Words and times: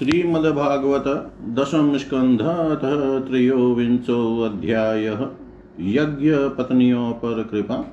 श्रीमद्भागवत 0.00 1.30
दशम 1.58 1.96
स्कंध 1.96 2.40
त्रयोविंशो 3.28 4.42
अध्याय 4.42 5.18
यज्ञ 5.80 6.32
पत्नियों 6.32 7.12
पर 7.12 7.48
कृपा। 7.50 7.84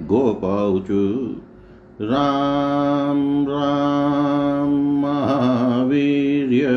गोपाचु 0.00 2.04
राम 2.04 3.46
राम 3.48 5.02
महावीर्य। 5.02 6.68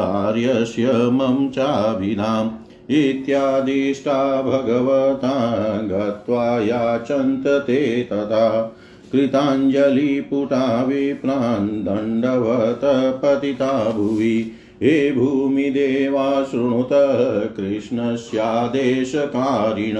आर्यस्य 0.00 0.92
मम 0.92 1.48
चाभिधाम् 1.48 2.50
इत्यादिष्टा 2.90 4.42
भगवता 4.42 5.32
गत्वा 5.82 6.60
याचन्त 6.60 7.46
ते 7.46 8.08
तदा। 8.10 8.76
कृताञ्जलिपुटा 9.12 10.82
विप्रान् 10.82 11.68
दण्डवत 11.68 12.80
पतिता 13.22 13.90
भुवि 13.90 14.52
हे 14.82 15.12
भूमिदेवा 15.12 16.42
शृणुत 16.42 16.88
कृष्णस्यादेशकारिण 17.56 19.96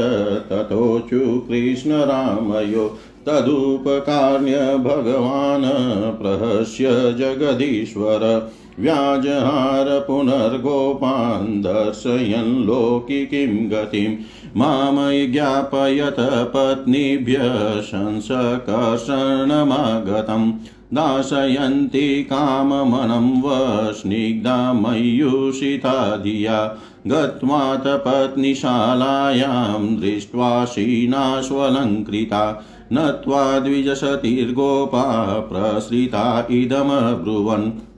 ततोचु 0.49 1.19
कृष्णरामयो 1.19 2.97
तदुपकार्य 3.25 4.77
भगवान् 4.77 6.21
प्रहस्य 6.21 6.89
जगदीश्वर। 6.89 8.51
व्याजहार 8.79 10.05
पुनर्गोपान् 10.07 11.61
दर्शयन् 11.61 12.65
लोकि 12.65 13.25
किं 13.25 13.71
गतिं 13.71 14.17
मामयि 14.57 15.27
ज्ञापयत 15.27 16.15
पत्नीभ्यः 16.19 17.81
संसकर्षणमागतम् 17.81 20.51
दाशयन्ति 20.93 22.23
काममनं 22.23 23.41
वस्निग्धा 23.41 24.73
मयूषिता 24.73 26.17
धिया 26.17 26.77
गत्वा 27.07 27.75
तपत्निशालायां 27.75 29.99
दृष्ट्वा 29.99 30.65
शीनाश्वलङ्कृता 30.65 32.65
नत्वा 32.93 33.59
द्विजसतिर्गोपा 33.59 35.39
प्रसृता 35.39 36.47
इदमब्रुवन् 36.51 37.90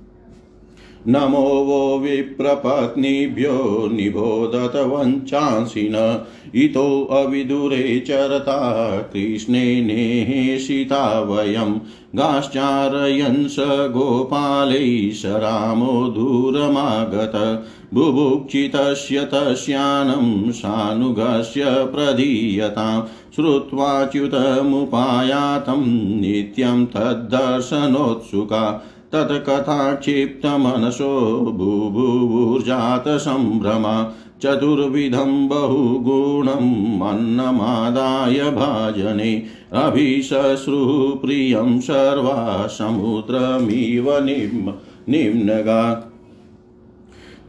नमो 1.08 1.38
वो 1.38 2.00
विप्रपत्नीभ्यो 2.00 3.90
निबोधत 3.94 4.76
वञ्चांसिन। 4.76 6.26
इतो 6.56 7.08
अविदुरे 7.12 8.04
चरता, 8.08 8.98
कृष्णे 8.98 9.82
नेहेषिता 9.82 11.20
वयं। 11.20 11.80
गाश्चारयन् 12.16 13.48
स 13.48 13.56
गोपालै 13.70 15.12
स 15.14 15.24
रामो 15.26 16.08
दूरमागत। 16.08 17.66
बुभुक्षितस्य 17.94 19.30
तस्यानं 19.34 20.52
सानुगस्य 20.52 21.64
प्रदीयतां। 21.68 23.04
श्रुत्वाच्युतमुपायातं 23.36 26.22
नित्यं 26.22 26.86
तद्दर्शनोत्सुका। 26.86 28.90
तत्कथाक्षिप्तमनसो 29.14 31.12
बुभुवुर्जातसम्भ्रमा 31.54 33.96
चतुर्विधं 34.42 35.48
बहुगुणम् 35.48 37.08
अन्नमादाय 37.08 38.40
भाजने 38.52 39.44
अभिशश्रुप्रियं 39.74 41.80
सर्वा 41.80 42.68
समुद्रमिव 42.68 44.26
निम् 44.26 44.72
निम्नगा। 45.10 46.10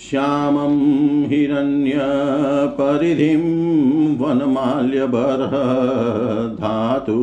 श्यामं 0.10 1.26
हिरण्यपरिधिं 1.26 4.18
वनमाल्यबर्ह 4.18 5.52
धातु 6.56 7.18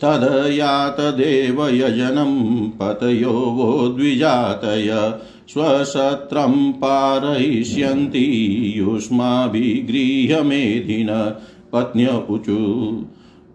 तदयातदेव 0.00 1.68
यजनं 1.68 2.68
पतयो 2.68 3.30
वो 3.30 3.88
द्विजातय, 3.88 5.18
स्वशत्रं 5.48 6.72
पारयिष्यन्ति 6.72 8.74
युष्माभिगृह्यमेधिन 8.76 11.34
पत्न्य 11.72 12.06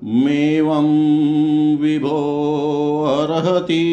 मेवं 0.03 0.87
विभोऽर्हति 1.77 3.83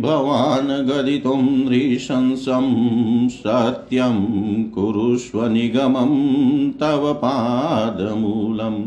भवान् 0.00 0.86
गदितुं 0.86 1.36
नृशंसं 1.36 3.28
सत्यं 3.28 4.64
कुरुष्व 4.64 5.46
निगमं 5.46 6.70
तव 6.70 7.12
पादमूलम्। 7.12 8.84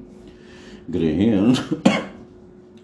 गृहन् 0.91 1.55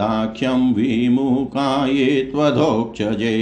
दाक्ष्यं 0.01 0.73
विमुखाये 0.75 2.09
त्वधोक्षजे 2.33 3.37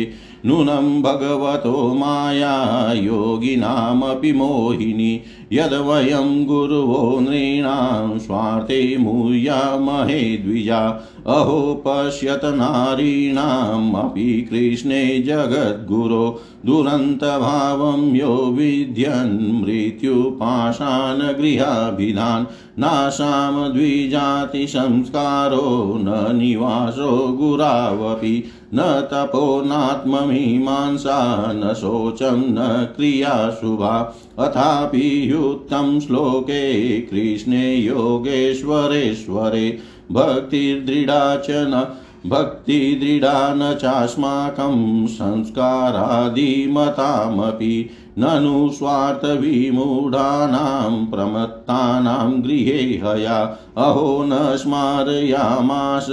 नूनं 0.46 1.02
भगवतो 1.02 1.94
माया 1.94 2.92
योगिनामपि 2.92 4.32
मोहिनी। 4.32 5.20
यद्वयं 5.52 6.46
गुरुवो 6.46 7.20
नृणां 7.20 8.18
स्वार्थे 8.18 8.96
मूयामहे 8.96 10.36
द्विजा। 10.36 11.10
अहो 11.26 11.82
पश्यत 11.86 12.40
नारीणामपि 12.44 14.46
कृष्णे 14.50 15.18
जगद्गुरो। 15.18 16.40
दुरन्तभावं 16.66 18.14
यो 18.14 18.28
विध्यन् 18.28 19.62
मृत्युपाशानगृहाभिधान्। 19.62 22.46
नाशां 22.78 23.72
द्विजातिसंस्कारो 23.72 25.98
न 26.00 26.36
निवासो 26.36 27.38
गुरावपि। 27.40 28.44
न 28.74 29.08
तपो 29.12 29.64
नात्ममीमांसा 29.64 31.52
न 31.52 31.74
शोचं, 31.74 32.40
न 32.40 32.88
क्रियाशुभा। 32.96 34.20
अथापि 34.38 35.32
युक्तं 35.32 36.00
श्लोके 36.00 37.00
कृष्णे 37.00 37.74
योगेश्वरेश्वरे। 37.74 39.78
भक्तिर्दृढा 40.12 41.36
च 41.36 41.46
न 41.50 41.96
भक्तिदृढा 42.26 43.54
न 43.54 43.74
चास्माकं 43.74 45.06
संस्कारादिमतामपि 45.06 47.90
ननु 48.18 48.70
स्वार्थविमूढानां 48.70 51.06
प्रमत्तानां 51.06 52.42
गृहे 52.42 53.00
हया। 53.04 53.56
अहो 53.76 54.24
न 54.26 54.56
स्मारयामास 54.56 56.06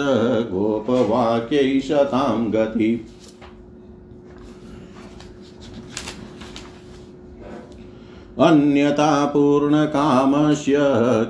गोपवाक्यै 0.52 1.80
शतां 1.80 2.54
गति। 2.54 3.06
अन्यथा 8.48 9.12
पूर्णकामस्य 9.26 10.82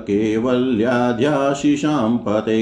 केवल्याध्याशिषां 0.08 2.10
पते 2.26 2.58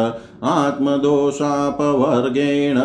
आत्मदोषापवर्गेण 0.54 2.80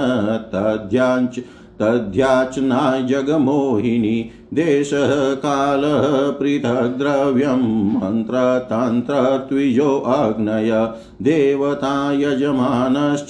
तद्याञ्च 0.55 1.39
तद्याचनाय 1.81 2.99
जगमोहिनी 3.09 4.19
देशः 4.55 5.35
कालः 5.35 6.31
पृथग्द्रव्यं 6.31 7.95
मन्त्रतन्त्रत्विजोऽग्नय 7.95 10.95
देवता 11.23 12.13
यजमानश्च 12.13 13.29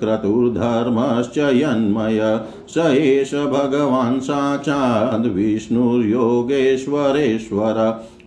क्रतुर्धर्मश्च 0.00 1.38
यन्मय। 1.38 2.40
स 2.68 2.78
एष 2.78 3.34
भगवान् 3.34 4.20
साक्षाद् 4.20 5.26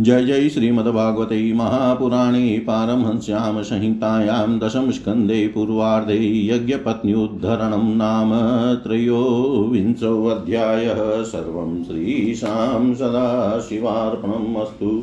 जय 0.00 0.24
जय 0.24 0.48
श्रीमद्भागवते 0.48 1.52
महापुराणे 1.52 2.58
पारमहंस्यां 2.58 3.62
संहितायां 3.62 4.58
दशमस्कन्धे 4.58 5.48
पूर्वार्धे 5.48 6.46
यज्ञपत्न्युद्धरणं 6.46 7.96
नाम 7.96 8.30
त्रयोविंशोऽध्यायः। 8.74 11.24
सर्वं 11.24 11.84
श्रीशां 11.84 12.94
सदाशिवार्पणम् 12.94 14.56
अस्तु। 14.56 15.02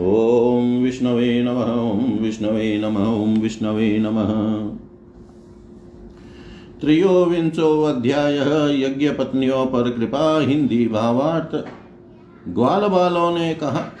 ॐ 0.00 0.82
विष्णवे 0.82 1.42
नमः 1.42 1.72
ॐ 1.74 2.22
विष्णवे 2.22 2.78
नमः 2.78 3.22
ॐ 3.22 3.38
विष्णवे 3.38 3.98
नमः। 3.98 4.30
त्रयोविंशोऽध्यायः 6.80 8.68
यज्ञपत्नियों 8.86 9.66
पर 9.66 9.90
कृपा, 9.90 10.40
हिंदी 10.40 10.88
भावार्थ। 10.88 11.66
ग्वाल 12.48 12.88
बालों 12.88 13.38
ने 13.38 13.54
कहा, 13.54 13.92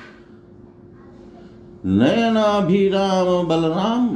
नयनाभिराम 1.86 3.46
बलराम, 3.48 4.08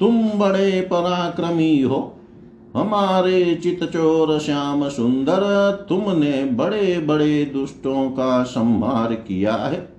तुम 0.00 0.30
बड़े 0.30 0.80
पराक्रमी 0.80 1.80
हो। 1.80 2.16
हमारे 2.74 3.54
चितचोर 3.54 4.38
श्याम 4.38 4.88
सुंदर, 4.88 5.70
तुमने 5.88 6.44
बड़े 6.44 6.98
बड़े 6.98 7.44
दुष्टों 7.44 8.10
का 8.10 8.42
संहार 8.42 9.14
किया 9.14 9.54
है। 9.54 9.95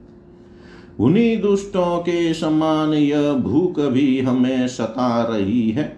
उन्हीं 1.00 1.42
दुष्टों 1.42 2.00
के 2.00 2.34
समान 2.34 2.94
यह 2.94 3.34
भूख 3.34 3.80
भी 3.80 4.20
हमें 4.20 4.68
सता 4.68 5.24
रही 5.24 5.72
है। 5.72 5.98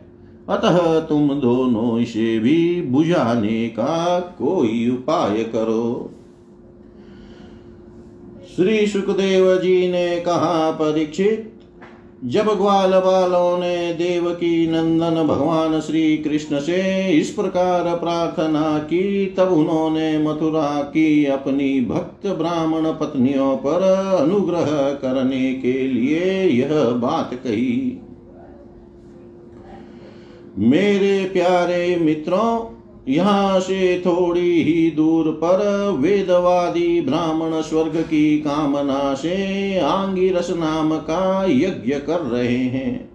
अतः 0.50 1.00
तुम 1.00 1.34
दोनों 1.34 2.00
इसे 2.00 2.39
भी 2.39 2.82
बुझाने 2.82 3.70
का 3.70 4.20
कोई 4.20 4.89
उपाय 4.89 5.44
करो। 5.44 6.12
श्री 8.56 8.88
सुखदेव 8.88 9.58
जी 9.58 9.91
ने 9.91 10.20
कहा, 10.20 10.72
परीक्षित 10.72 11.59
जब 12.25 12.45
ग्वाल 12.45 12.91
बालों 12.91 13.57
ने 13.57 13.93
देव 13.93 14.29
की 14.29 14.67
नंदन 14.67 15.27
भगवान 15.27 15.79
श्री 15.81 16.17
कृष्ण 16.17 16.59
से 16.59 17.09
इस 17.09 17.29
प्रकार 17.29 17.95
प्रार्थना 17.95 18.79
की, 18.79 19.25
तब 19.25 19.47
उन्होंने 19.47 20.17
मथुरा 20.17 20.81
की 20.81 21.25
अपनी 21.25 21.81
भक्त 21.81 22.27
ब्राह्मण 22.27 22.91
पत्नियों 22.91 23.57
पर 23.57 23.81
अनुग्रह 24.21 24.93
करने 24.93 25.53
के 25.53 25.73
लिए 25.73 26.43
यह 26.43 26.89
बात 26.89 27.33
कही। 27.33 28.01
मेरे 30.57 31.29
प्यारे 31.33 31.95
मित्रों 31.95 32.78
यहाँ 33.08 33.60
से 33.60 34.03
थोड़ी 34.06 34.63
ही 34.63 34.91
दूर 34.91 35.32
पर 35.44 35.89
वेदवादी 36.00 37.01
ब्राह्मण 37.01 37.62
स्वर्ग 37.62 37.98
की 37.98 38.38
कामना 38.39 39.13
से 39.13 39.79
आंगिरस 39.79 40.50
नाम 40.50 40.98
का 40.98 41.46
यज्ञ 41.50 41.94
कर 41.94 42.20
रहे 42.20 42.58
हैं। 42.58 43.10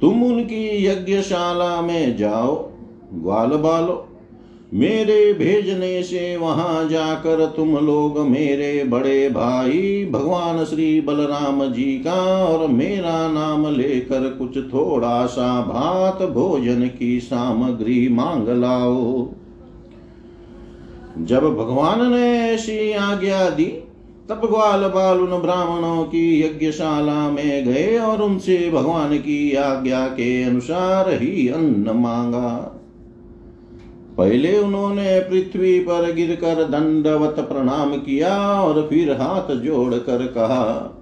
तुम 0.00 0.24
उनकी 0.24 0.86
यज्ञशाला 0.86 1.80
में 1.82 2.16
जाओ, 2.16 2.70
ग्वाल 3.14 3.48
बालो। 3.48 4.08
मेरे 4.74 5.32
भेजने 5.32 6.02
से 6.02 6.36
वहाँ 6.36 6.88
जाकर 6.88 7.46
तुम 7.46 7.78
लोग 7.78 8.18
मेरे 8.18 8.84
बड़े 8.84 9.30
भाई 9.30 10.08
भगवान 10.12 10.64
श्री 10.64 11.00
बलराम 11.00 11.72
जी 11.72 11.98
का 11.98 12.44
और 12.44 12.68
मेरा 12.68 13.28
नाम 13.28 13.76
लेकर 13.76 14.28
कुछ 14.28 14.58
थोड़ा 14.58 15.26
सा 15.26 15.60
भात 15.60 16.22
भोजन 16.22 16.90
की 16.98 17.20
सामग्री 17.20 18.08
मांग 18.08 18.48
लाओ। 18.48 19.28
जब 21.18 21.56
भगवान 21.56 22.12
ने 22.12 22.40
ऐसी 22.40 22.92
आज्ञा 22.92 23.50
दी, 23.50 23.64
तब 24.28 24.40
ग्वाल 24.46 24.80
बाल 24.80 25.18
उन 25.18 25.42
ब्राह्मणों 25.42 26.04
की 26.04 26.40
यज्ञशाला 26.40 27.30
में 27.30 27.64
गए 27.64 27.98
और 27.98 28.22
उनसे 28.22 28.70
भगवान 28.70 29.16
की 29.18 29.54
आज्ञा 29.54 30.06
के 30.06 30.42
अनुसार 30.42 31.10
ही 31.12 31.48
अन्न 31.48 31.90
मांगा। 31.90 32.78
पहले 34.18 34.58
उन्होंने 34.58 35.20
पृथ्वी 35.20 35.80
पर 35.80 36.12
गिरकर 36.12 36.64
दंडवत 36.64 37.36
प्रणाम 37.40 37.90
किया 37.90 38.62
और 38.62 38.86
फिर 38.90 39.12
हाथ 39.12 39.54
जोड़कर 39.54 40.26
कहा, 40.26 40.98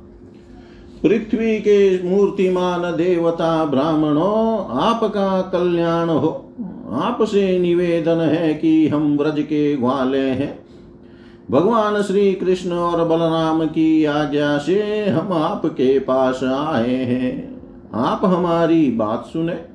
पृथ्वी 1.03 1.59
के 1.59 2.03
मूर्तिमान 2.11 2.83
देवता, 2.83 3.65
ब्राह्मणों, 3.65 4.79
आपका 4.81 5.43
कल्याण 5.43 6.09
हो। 6.09 6.47
आपसे 6.91 7.59
निवेदन 7.59 8.19
है 8.19 8.55
कि 8.55 8.89
हम 8.89 9.17
व्रज 9.17 9.43
के 9.43 9.77
ग्वाले 9.77 10.19
हैं। 10.19 10.59
भगवान 11.51 12.03
श्री 12.03 12.33
कृष्ण 12.33 12.73
और 12.73 13.05
बलराम 13.05 13.67
की 13.67 14.05
आज्ञा 14.05 14.59
से 14.59 15.09
हम 15.09 15.33
आपके 15.33 15.99
पास 15.99 16.45
आए 16.45 16.95
हैं। 16.95 17.61
आप 17.95 18.21
हमारी 18.25 18.91
बात 18.91 19.25
सुने। 19.27 19.70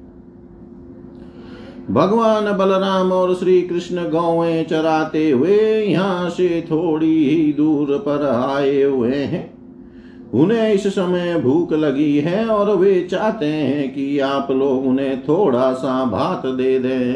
भगवान 1.91 2.51
बलराम 2.57 3.11
और 3.11 3.33
श्री 3.35 3.61
कृष्ण 3.61 4.09
गौएँ 4.09 4.63
चराते 4.63 5.29
हुए 5.31 5.57
यहाँ 5.81 6.29
से 6.29 6.65
थोड़ी 6.71 7.29
ही 7.29 7.53
दूर 7.53 7.97
पर 7.97 8.25
आए 8.27 8.81
हुए 8.81 9.15
हैं। 9.15 9.53
उन्हें 10.33 10.73
इस 10.73 10.87
समय 10.87 11.39
भूख 11.39 11.73
लगी 11.73 12.17
है 12.17 12.45
और 12.45 12.75
वे 12.75 13.07
चाहते 13.11 13.45
हैं 13.45 13.93
कि 13.93 14.19
आप 14.19 14.47
लोग 14.51 14.85
उन्हें 14.87 15.21
थोड़ा 15.23 15.71
सा 15.73 16.05
भात 16.05 16.45
दे 16.45 16.79
दें। 16.79 17.13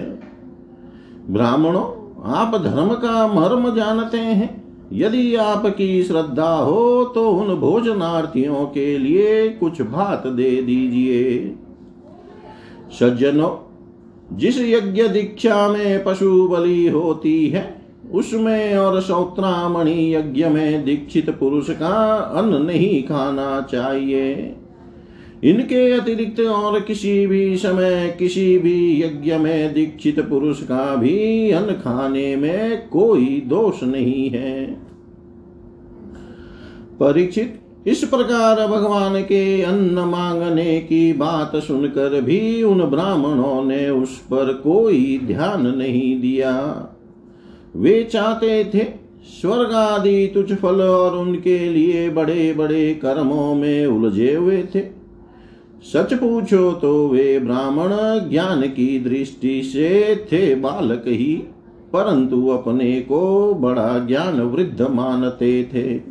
ब्राह्मणों, 1.34 1.86
आप 2.34 2.56
धर्म 2.56 2.94
का 2.94 3.28
मर्म 3.28 3.76
जानते 3.76 4.18
हैं। 4.18 4.50
यदि 4.94 5.36
आपकी 5.36 6.04
श्रद्धा 6.04 6.54
हो 6.56 7.04
तो 7.06 7.30
उन 7.30 7.56
भोजनार्थियों 7.56 8.66
के 8.66 8.98
लिए 8.98 9.50
कुछ 9.50 9.82
भात 9.82 10.28
दे 10.28 10.62
दीजिए। 10.62 11.56
सज्जनों 13.00 13.50
जिस 14.34 14.60
यज्ञ 14.60 15.08
दीक्षा 15.08 15.70
में 15.70 16.04
पशु 16.04 16.48
बलि 16.48 16.88
होती 16.88 17.48
है, 17.48 17.82
उसमें 18.12 18.78
और 18.78 19.02
सौत्रामणि 19.02 20.16
यज्ञ 20.16 20.46
में 20.46 20.86
दीक्षित 20.86 21.30
पुरुष 21.30 21.70
का 21.70 22.14
अन्न 22.14 22.66
नहीं 22.66 23.04
खाना 23.04 23.68
चाहिए। 23.72 24.56
इनके 25.44 25.92
अतिरिक्त 25.92 26.40
और 26.40 26.80
किसी 26.80 27.28
भी 27.28 27.58
समय, 27.58 28.16
किसी 28.20 28.58
भी 28.58 29.04
यज्ञ 29.04 29.36
में 29.36 29.74
दीक्षित 29.74 30.20
पुरुष 30.20 30.64
का 30.64 30.96
भी 30.96 31.52
अन्न 31.52 31.74
खाने 31.74 32.36
में 32.36 32.90
कोई 32.90 33.44
दोष 33.48 33.84
नहीं 33.84 34.30
है। 34.30 34.66
परीक्षित 37.00 37.59
इस 37.86 38.04
प्रकार 38.04 38.68
भगवान 38.68 39.22
के 39.22 39.62
अन्न 39.62 40.00
मांगने 40.00 40.80
की 40.80 41.12
बात 41.14 41.56
सुनकर 41.56 42.20
भी 42.22 42.64
उन 42.64 42.84
ब्राह्मणों 42.84 43.64
ने 43.64 43.90
उस 43.90 44.18
पर 44.24 44.54
कोई 44.54 45.20
ध्यान 45.24 45.68
नहीं 45.78 46.20
दिया। 46.22 46.52
वे 47.76 48.04
चाहते 48.04 48.64
थे 48.74 48.86
स्वर्ग 49.32 49.74
आदि 49.74 50.32
तुझ 50.34 50.52
फल 50.54 50.82
और 50.82 51.18
उनके 51.18 51.58
लिए 51.70 52.10
बड़े 52.10 52.52
बड़े 52.54 52.94
कर्मों 52.94 53.56
में 53.56 53.86
उलझे 53.86 54.34
हुए 54.36 54.64
थे। 54.76 54.84
सच 55.86 56.14
पूछो 56.14 56.72
तो 56.72 57.08
वे 57.08 57.40
ब्राह्मण 57.40 57.90
ज्ञान 58.30 58.62
की 58.62 59.00
दृष्टि 59.00 59.62
से 59.64 60.16
थे 60.32 60.56
बालक 60.56 61.04
ही, 61.08 61.34
परंतु 61.94 62.48
अपने 62.48 63.00
को 63.02 63.54
बड़ा 63.54 64.00
ज्ञान 64.00 64.42
वृद्ध 64.42 64.82
मानते 64.82 65.64
थे। 65.74 66.09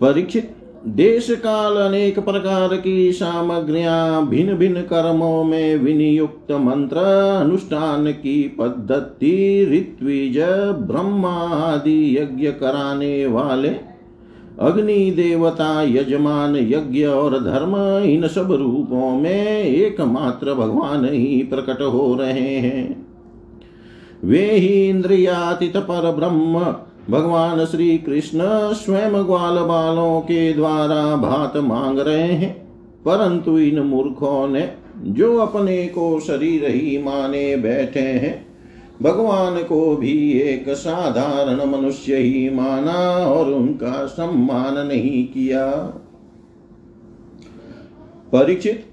परीक्षित 0.00 0.56
देश 0.86 1.30
काल 1.30 1.76
अनेक 1.76 2.18
प्रकार 2.18 2.76
की 2.76 3.12
सामग्रियाँ, 3.12 4.28
भिन्न 4.28 4.54
भिन्न 4.54 4.80
कर्मों 4.80 5.44
में 5.44 5.76
विनियुक्त 5.76 6.52
मंत्र, 6.52 6.96
अनुष्ठान 7.42 8.12
की 8.12 8.56
पद्धति, 8.60 9.66
ऋत्विज, 9.72 10.38
ब्रह्मा 10.86 11.34
आदि 11.48 12.18
यज्ञ 12.18 12.50
कराने 12.50 13.26
वाले, 13.26 13.68
अग्नि 14.60 15.10
देवता, 15.10 15.82
यजमान, 15.82 16.56
यज्ञ 16.56 17.04
और 17.04 17.38
धर्म, 17.44 18.04
इन 18.04 18.28
सब 18.28 18.52
रूपों 18.52 19.20
में 19.20 19.64
एकमात्र 19.64 20.54
भगवान 20.54 21.04
ही 21.04 21.42
प्रकट 21.42 21.82
हो 21.82 22.16
रहे 22.20 22.56
हैं। 22.58 23.06
वे 24.24 24.50
ही 24.50 24.88
इंद्रियातीत 24.88 25.76
पर 25.76 26.12
ब्रह्म 26.12 26.74
भगवान 27.10 27.64
श्री 27.64 27.98
कृष्ण 27.98 28.38
स्वयं 28.72 29.26
ग्वाल 29.26 29.58
बालों 29.58 30.20
के 30.20 30.52
द्वारा 30.52 31.16
भात 31.16 31.56
मांग 31.56 31.98
रहे 31.98 32.32
हैं। 32.32 32.66
परंतु 33.04 33.58
इन 33.58 33.80
मूर्खों 33.80 34.48
ने 34.48 34.72
जो 34.96 35.36
अपने 35.36 35.86
को 35.86 36.20
शरीर 36.20 36.64
ही 36.64 37.02
माने 37.02 37.56
बैठे 37.56 38.00
हैं, 38.00 38.46
भगवान 39.02 39.64
को 39.64 39.96
भी 39.96 40.32
एक 40.32 40.68
साधारण 40.68 41.70
मनुष्य 41.70 42.16
ही 42.16 42.50
माना 42.50 43.24
और 43.26 43.52
उनका 43.52 44.06
सम्मान 44.06 44.86
नहीं 44.86 45.26
किया। 45.26 45.70
परीक्षित 48.32 48.92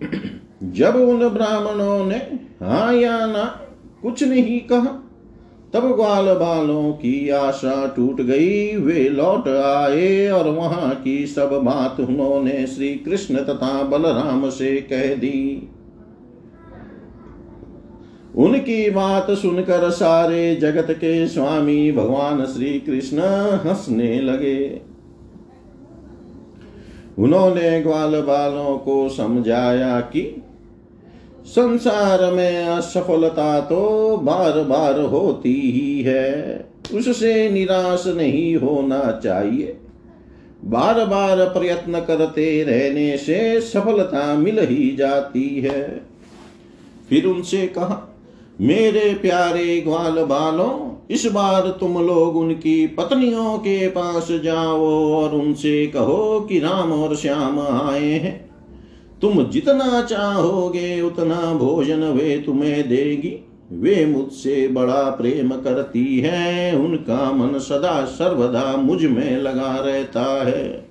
जब 0.64 0.96
उन 0.96 1.30
ब्राह्मणों 1.30 2.06
ने, 2.06 2.18
हा 2.66 2.92
या 2.92 3.26
ना, 3.26 3.62
कुछ 4.02 4.24
नहीं 4.24 4.60
कहा 4.60 5.03
तब 5.74 5.96
ग्वाल 5.96 6.26
बालों 6.26 6.92
की 6.92 7.30
आशा 7.30 7.94
टूट 7.96 8.22
गई। 8.22 8.76
वे 8.76 9.10
लौट 9.10 9.48
आए 9.48 10.30
और 10.30 10.50
वहाँ 10.50 10.96
की 10.96 11.28
सब 11.28 11.50
बात 11.50 12.00
उन्होंने 12.00 12.68
श्री 12.68 12.96
कृष्ण 12.96 13.36
तथा 13.36 13.84
बलराम 13.84 14.50
से 14.50 14.82
कह 14.82 15.16
दी। 15.16 15.70
उनकी 18.36 18.90
बात 18.90 19.32
सुनकर 19.32 19.90
सारे 19.90 20.56
जगत 20.56 20.88
के 20.92 21.28
स्वामी 21.28 21.92
भगवान 21.92 22.46
श्री 22.46 22.80
कृष्ण 22.80 23.20
हंसने 23.66 24.22
लगे। 24.22 24.82
उन्होंने 27.20 27.82
ग्वाल 27.82 28.22
बालों 28.22 28.78
को 28.78 29.10
समझाया 29.10 30.00
कि 30.00 30.43
संसार 31.46 32.32
में 32.32 32.66
असफलता 32.66 33.60
तो 33.60 34.18
बार 34.18 34.60
बार 34.60 35.02
होती 35.02 35.54
ही 35.54 36.02
है। 36.02 36.66
उससे 36.94 37.50
निराश 37.50 38.04
नहीं 38.08 38.56
होना 38.56 39.22
चाहिए। 39.24 39.78
बार 40.66 41.06
बार 41.06 41.38
प्रयत्न 41.38 42.00
करते 42.00 42.64
रहने 42.64 43.18
से 43.18 43.62
सफलता 43.62 44.34
मिल 44.34 44.60
ही 44.60 44.96
जाती 44.96 45.62
है। 45.62 46.02
फिर 47.10 47.26
उनसे 47.26 47.68
कहा, 47.68 48.16
मेरे 48.62 49.14
प्यारे 49.14 49.82
ग्वाल 49.82 50.24
बालों, 50.24 51.06
इस 51.12 51.26
बार 51.26 51.78
तुम 51.80 52.06
लोग 52.08 52.38
उनकी 52.38 52.88
पत्नियों 52.88 53.58
के 53.58 53.88
पास 53.88 54.28
जाओ 54.32 55.14
और 55.14 55.36
उनसे 55.36 55.88
कहो 55.88 56.40
कि 56.50 56.60
राम 56.60 56.92
और 56.92 57.16
श्याम 57.16 57.60
आए 57.60 58.10
हैं। 58.10 58.53
तुम 59.24 59.44
जितना 59.44 60.02
चाहोगे, 60.02 61.02
उतना 61.02 61.54
भोजन 61.54 62.04
वे 62.04 62.44
तुम्हें 62.46 62.90
देगी। 62.90 63.48
वे 63.72 64.06
मुझसे 64.06 64.68
बड़ा 64.68 65.10
प्रेम 65.10 65.50
करती 65.50 66.20
है, 66.20 66.76
उनका 66.76 67.32
मन 67.32 67.60
सदा 67.60 68.06
सर्वदा 68.06 68.78
मुझमें 68.78 69.38
लगा 69.38 69.76
रहता 69.76 70.46
है। 70.46 70.86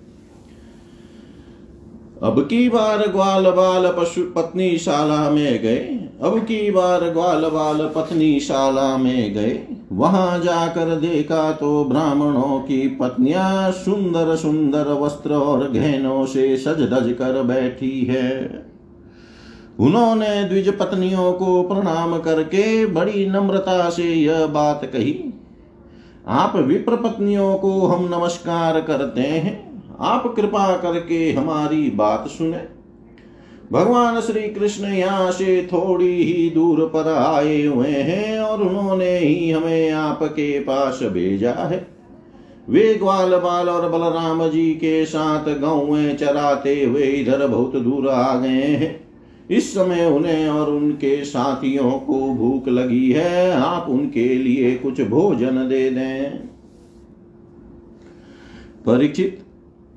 अब 2.22 2.46
की 2.50 2.68
बार 2.68 3.08
ग्वाल 3.08 3.50
बाल 3.50 3.94
पशु 3.98 4.22
पत्नी 4.22 4.78
शाला 4.78 5.30
में 5.30 5.62
गए 5.62 6.01
अब 6.22 6.38
की 6.38 6.70
बार 6.70 7.08
ग्वाल 7.10 7.44
बाल 7.44 7.78
पत्नी 7.96 8.40
शाला 8.40 8.96
में 8.96 9.34
गए। 9.34 9.66
वहाँ 9.92 10.38
जाकर 10.38 10.94
देखा 10.94 11.52
तो 11.52 11.84
ब्राह्मणों 11.84 12.58
की 12.60 12.88
पत्नियाँ 12.88 13.70
सुंदर 13.72 14.36
सुंदर 14.36 14.92
वस्त्र 14.92 15.34
और 15.34 15.70
गहनों 15.70 16.26
से 16.26 16.56
सज 16.56 16.82
धज 16.92 17.12
कर 17.12 17.42
बैठी 17.42 18.04
है। 18.04 18.64
उन्होंने 19.80 20.44
द्विज 20.44 20.68
पत्नियों 20.78 21.32
को 21.32 21.62
प्रणाम 21.62 22.18
करके 22.18 22.86
बड़ी 22.86 23.26
नम्रता 23.26 23.90
से 23.90 24.04
यह 24.04 24.46
बात 24.46 24.84
कही। 24.84 25.32
आप 26.28 26.56
विप्र 26.56 26.96
पत्नियों 26.96 27.54
को 27.54 27.86
हम 27.86 28.04
नमस्कार 28.04 28.80
करते 28.80 29.20
हैं। 29.20 29.56
आप 30.00 30.32
कृपा 30.36 30.76
करके 30.76 31.32
हमारी 31.32 31.90
बात 31.90 32.28
सुने। 32.28 32.81
भगवान 33.72 34.20
श्री 34.20 34.40
कृष्ण 34.48 34.84
यहाँ 34.84 35.30
से 35.32 35.68
थोड़ी 35.72 36.22
ही 36.22 36.48
दूर 36.50 36.80
पर 36.86 37.08
आए 37.08 37.62
हुए 37.62 37.88
हैं 37.88 38.38
और 38.40 38.62
उन्होंने 38.62 39.16
ही 39.18 39.50
हमें 39.50 39.90
आपके 39.90 40.58
पास 40.60 40.98
भेजा 41.02 41.52
है। 41.52 41.86
वे 42.68 42.94
ग्वाल 42.94 43.36
बाल 43.36 43.68
और 43.68 43.88
बलराम 43.88 44.46
जी 44.48 44.70
के 44.74 45.04
साथ 45.04 45.48
गौएँ 45.60 46.14
चराते 46.14 46.74
हुए 46.84 47.02
इधर 47.02 47.46
बहुत 47.46 47.76
दूर 47.76 48.08
आ 48.08 48.34
गए 48.36 48.48
हैं। 48.48 49.00
इस 49.50 49.72
समय 49.74 50.04
उन्हें 50.06 50.48
और 50.48 50.70
उनके 50.70 51.24
साथियों 51.24 51.90
को 51.90 52.18
भूख 52.34 52.68
लगी 52.68 53.10
है, 53.12 53.52
आप 53.52 53.86
उनके 53.88 54.28
लिए 54.34 54.74
कुछ 54.76 55.00
भोजन 55.00 55.68
दे 55.68 55.88
दें। 55.90 56.38
परीक्षित 58.86 59.41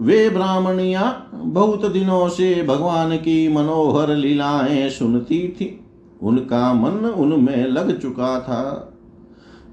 वे 0.02 0.30
ब्राह्मणिया 0.30 1.32
बहुत 1.34 1.92
दिनों 1.92 2.30
से 2.30 2.64
भगवान 2.64 3.18
की 3.18 3.48
मनोहर 3.48 4.16
लीलाएँ 4.16 4.90
सुनती 4.90 5.48
थी। 5.48 5.82
उनका 6.24 6.74
मन 6.74 7.06
उनमें 7.10 7.68
लग 7.68 8.02
चुका 8.02 8.40
था। 8.40 8.94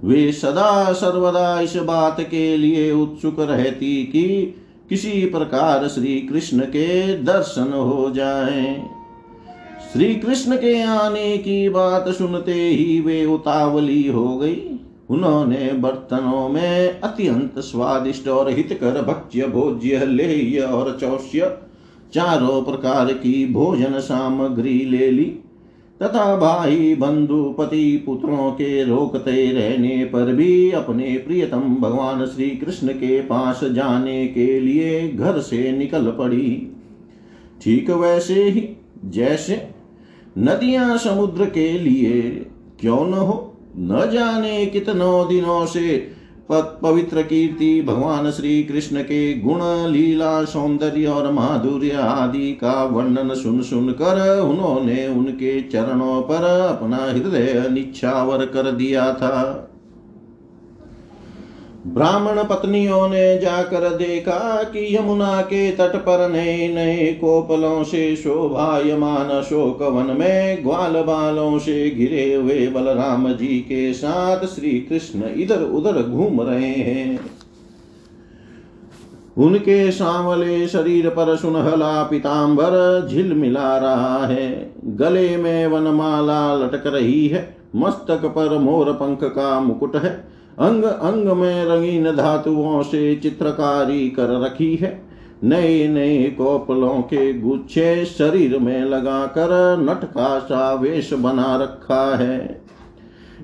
वे 0.04 0.32
सदा 0.32 0.92
सर्वदा 0.92 1.60
इस 1.60 1.76
बात 1.76 2.20
के 2.20 2.56
लिए 2.56 2.92
उत्सुक 2.92 3.40
रहती 3.40 4.04
कि 4.04 4.54
किसी 4.88 5.26
प्रकार 5.26 5.88
श्री 5.88 6.20
कृष्ण 6.20 6.58
के 6.58 7.18
दर्शन 7.18 7.72
हो 7.72 8.10
जाए। 8.10 8.82
श्री 9.92 10.14
कृष्ण 10.14 10.56
के 10.56 10.82
आने 10.82 11.38
की 11.38 11.68
बात 11.68 12.08
सुनते 12.08 12.52
ही 12.52 13.00
वे 13.00 13.26
उतावली 13.26 14.08
हो 14.08 14.36
गई। 14.36 14.81
उन्होंने 15.12 15.72
बर्तनों 15.72 16.48
में 16.48 17.00
अत्यंत 17.00 17.58
स्वादिष्ट 17.58 18.28
और 18.28 18.50
हितकर 18.50 19.02
भक्ष्य, 19.02 19.46
भोज्य 19.46 20.04
लेय 20.06 20.60
और 20.60 20.96
चौष्य 21.00 21.56
चारों 22.14 22.62
प्रकार 22.62 23.12
की 23.12 23.46
भोजन 23.46 23.98
सामग्री 24.00 24.78
ले 24.84 25.10
ली 25.10 25.24
तथा 26.00 26.36
भाई 26.36 26.94
बंधु 26.94 27.42
पति 27.58 28.02
पुत्रों 28.06 28.50
के 28.50 28.82
रोकते 28.84 29.46
रहने 29.52 30.04
पर 30.04 30.32
भी 30.32 30.70
अपने 30.70 31.16
प्रियतम 31.18 31.76
भगवान 31.80 32.24
श्री 32.26 32.48
कृष्ण 32.50 32.92
के 32.92 33.20
पास 33.20 33.60
जाने 33.64 34.26
के 34.26 34.60
लिए 34.60 35.08
घर 35.08 35.38
से 35.40 35.70
निकल 35.72 36.10
पड़ी। 36.10 36.72
ठीक 37.62 37.90
वैसे 37.90 38.42
ही, 38.42 38.68
जैसे 39.04 39.68
नदियाँ 40.38 40.96
समुद्र 40.98 41.44
के 41.44 41.72
लिए 41.78 42.20
क्यों 42.80 43.06
न 43.06 43.14
हो 43.14 43.48
न 43.78 44.10
जाने 44.12 44.66
कितनों 44.66 45.28
दिनों 45.28 45.66
से 45.66 46.12
पवित्र 46.50 47.22
कीर्ति 47.22 47.82
भगवान 47.82 48.30
श्री 48.30 48.62
कृष्ण 48.62 49.02
के 49.02 49.34
गुण, 49.34 49.60
लीला, 49.88 50.44
सौंदर्य 50.44 51.06
और 51.06 51.32
माधुर्य 51.32 51.90
आदि 51.90 52.52
का 52.52 52.84
वर्णन 52.84 53.34
सुन 53.34 53.62
सुन 53.62 53.92
कर 53.92 54.40
उन्होंने 54.40 55.06
उनके 55.08 55.62
चरणों 55.62 56.22
पर 56.22 56.44
अपना 56.68 56.96
हृदय 56.96 57.68
निच्छावर 57.70 58.46
कर 58.46 58.70
दिया 58.70 59.12
था। 59.14 59.68
ब्राह्मण 61.86 62.44
पत्नियों 62.44 63.08
ने 63.08 63.38
जाकर 63.38 63.94
देखा 63.94 64.62
कि 64.62 64.96
यमुना 64.96 65.40
के 65.40 65.70
तट 65.70 65.96
पर 65.96 66.30
नए 66.30 66.68
नए 66.68 67.12
कोपलों 67.12 67.84
से 67.84 68.16
शोभायमान 68.16 69.26
अशोक 69.26 69.82
वन 69.82 70.16
में 70.18 70.64
ग्वाल 70.64 70.92
बालों 70.92 71.58
से 71.58 71.90
घिरे 71.90 72.34
हुए 72.34 72.66
बलराम 72.66 73.32
जी 73.32 73.60
के 73.60 73.92
साथ 73.92 74.46
श्री 74.46 74.80
कृष्ण 74.80 75.22
इधर 75.36 75.62
उधर 75.62 76.02
घूम 76.02 76.40
रहे 76.40 76.70
हैं। 76.70 77.20
उनके 79.38 79.90
सांवले 79.90 80.68
शरीर 80.68 81.08
पर 81.08 81.36
सुनहला 81.36 82.02
पिताम्बर 82.02 83.08
झिलमिला 83.10 83.78
रहा 83.78 84.26
है। 84.26 84.74
गले 84.84 85.36
में 85.36 85.66
वनमाला 85.66 86.54
लटक 86.54 86.86
रही 86.86 87.28
है। 87.28 87.56
मस्तक 87.76 88.24
पर 88.24 88.58
मोर 88.58 88.92
पंख 88.92 89.18
का 89.24 89.60
मुकुट 89.60 89.96
है। 89.96 90.31
अंग 90.58 90.84
अंग 90.84 91.28
में 91.28 91.64
रंगीन 91.64 92.16
धातुओं 92.16 92.82
से 92.82 93.16
चित्रकारी 93.16 94.10
कर 94.10 94.40
रखी 94.40 94.76
है। 94.76 95.02
नए 95.44 95.88
नए 95.88 96.22
कोपलों 96.22 97.02
के 97.02 97.34
गुच्छे 97.34 98.04
शरीर 98.04 98.58
में 98.58 98.84
लगाकर 98.84 99.76
नट 99.80 100.04
का 100.04 100.38
सा 100.38 100.74
वेश 100.74 101.12
बना 101.12 101.56
रखा 101.56 102.16
है। 102.16 102.62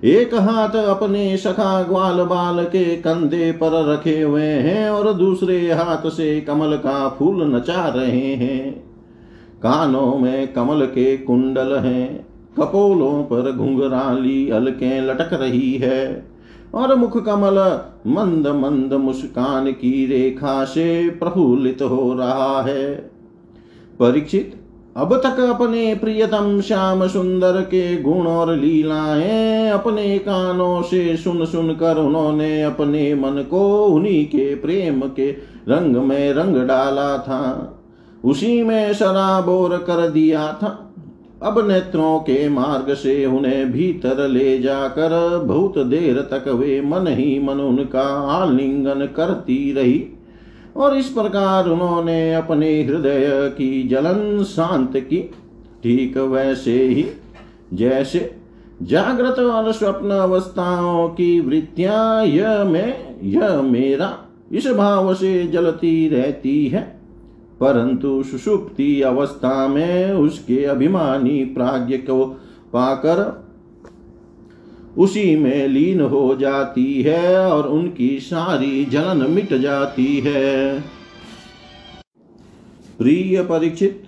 एक 0.04 0.34
हाथ 0.34 0.76
अपने 0.76 1.36
सखा 1.36 1.82
ग्वाल 1.82 2.22
बाल 2.22 2.64
के 2.64 2.96
कंधे 2.96 3.52
पर 3.52 3.92
रखे 3.92 4.20
हुए 4.20 4.42
हैं 4.42 4.90
और 4.90 5.12
दूसरे 5.12 5.72
हाथ 5.72 6.10
से 6.10 6.40
कमल 6.40 6.76
का 6.76 7.08
फूल 7.08 7.54
नचा 7.54 7.88
रहे 7.88 8.34
हैं। 8.34 8.80
कानों 9.62 10.18
में 10.18 10.52
कमल 10.52 10.86
के 10.86 11.16
कुंडल 11.16 11.76
हैं। 11.76 12.26
कपोलों 12.56 13.22
पर 13.22 13.52
घुंघराली 13.52 14.50
अलकें 14.50 15.02
लटक 15.02 15.30
रही 15.32 15.72
है। 15.72 16.37
और 16.74 16.94
मुख 16.94 17.24
कमल 17.24 17.80
मंद 18.06 18.48
मंद 18.48 18.94
मुस्कान 18.94 19.72
की 19.72 20.06
रेखा 20.06 20.64
से 20.64 21.10
प्रफुल्लित 21.10 21.82
हो 21.82 22.14
रहा 22.14 22.62
है। 22.62 22.94
परीक्षित, 24.00 24.54
अब 24.96 25.16
तक 25.16 25.40
अपने 25.40 25.94
प्रियतम 25.94 26.60
श्याम 26.60 27.06
सुंदर 27.06 27.60
के 27.60 28.02
गुण 28.02 28.26
और 28.26 28.56
लीलाएँ 28.56 29.70
अपने 29.70 30.18
कानों 30.18 30.82
से 30.82 31.16
सुन 31.16 31.44
सुन 31.44 31.72
कर 31.72 31.98
उन्होंने 31.98 32.62
अपने 32.62 33.14
मन 33.14 33.46
को 33.50 33.86
उन्हीं 33.86 34.26
के 34.26 34.54
प्रेम 34.54 35.00
के 35.00 35.30
रंग 35.68 35.96
में 35.96 36.32
रंग 36.32 36.56
डाला 36.56 37.18
था। 37.18 37.74
उसी 38.24 38.62
में 38.62 38.92
शराबोर 38.92 39.76
कर 39.76 40.10
दिया 40.10 40.52
था। 40.52 40.87
अब 41.42 41.68
नेत्रों 41.68 42.18
के 42.18 42.48
मार्ग 42.48 42.94
से 42.94 43.26
उन्हें 43.26 43.72
भीतर 43.72 44.28
ले 44.28 44.58
जाकर 44.58 45.42
बहुत 45.44 45.78
देर 45.78 46.20
तक 46.20 46.48
वे 46.48 46.80
मन 46.80 47.06
ही 47.06 47.38
मन 47.38 47.54
उनका 47.54 48.02
आलिंगन 48.30 49.06
करती 49.06 49.72
रही। 49.72 50.04
और 50.76 50.96
इस 50.96 51.08
प्रकार 51.08 51.68
उन्होंने 51.68 52.34
अपने 52.34 52.82
हृदय 52.82 53.28
की 53.30 53.88
जलन 53.88 54.44
शांत 54.44 54.96
की। 54.96 55.30
ठीक 55.82 56.16
वैसे 56.16 56.84
ही 56.84 57.06
जैसे 57.74 58.34
जागृत 58.82 59.38
और 59.38 59.72
स्वप्न 59.72 60.10
अवस्थाओं 60.10 61.08
की 61.08 61.40
वृत्तियाँ, 61.40 62.24
यह 62.24 62.64
मैं, 62.64 63.16
यह 63.22 63.62
मेरा, 63.62 64.18
इस 64.52 64.66
भाव 64.66 65.14
से 65.14 65.46
जलती 65.46 66.08
रहती 66.08 66.68
है। 66.68 66.97
परंतु 67.60 68.22
सुषुप्ति 68.22 69.02
अवस्था 69.02 69.68
में 69.68 70.12
उसके 70.12 70.64
अभिमानी 70.64 71.44
प्राज्ञ 71.44 71.96
को 71.96 72.24
पाकर 72.72 73.48
उसी 74.98 75.36
में 75.36 75.68
लीन 75.68 76.00
हो 76.00 76.34
जाती 76.34 77.02
है 77.02 77.50
और 77.50 77.68
उनकी 77.68 78.18
सारी 78.20 78.84
जलन 78.84 79.30
मिट 79.30 79.54
जाती 79.54 80.18
है। 80.18 80.80
प्रिय 82.98 83.42
परीक्षित, 83.42 84.02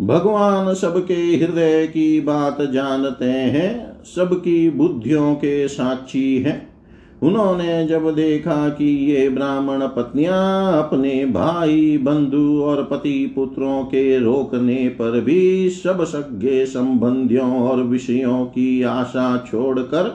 भगवान 0.00 0.74
सबके 0.74 1.14
हृदय 1.14 1.86
की 1.86 2.20
बात 2.20 2.62
जानते 2.62 3.24
हैं, 3.24 4.02
सबकी 4.04 4.70
बुद्धियों 4.70 5.34
के 5.34 5.68
साक्षी 5.68 6.38
हैं। 6.38 6.67
उन्होंने 7.22 7.86
जब 7.86 8.14
देखा 8.14 8.68
कि 8.68 8.84
ये 8.84 9.28
ब्राह्मण 9.28 9.86
पत्नियाँ 9.86 10.78
अपने 10.78 11.24
भाई, 11.24 11.98
बंधु 11.98 12.62
और 12.62 12.82
पति 12.84 13.32
पुत्रों 13.34 13.84
के 13.84 14.18
रोकने 14.18 14.88
पर 14.88 15.20
भी 15.20 15.70
सब 15.70 16.04
सज्ञे 16.04 16.66
संबंधियों 16.66 17.68
और 17.68 17.82
विषयों 17.82 18.44
की 18.44 18.82
आशा 18.82 19.46
छोड़कर 19.50 20.08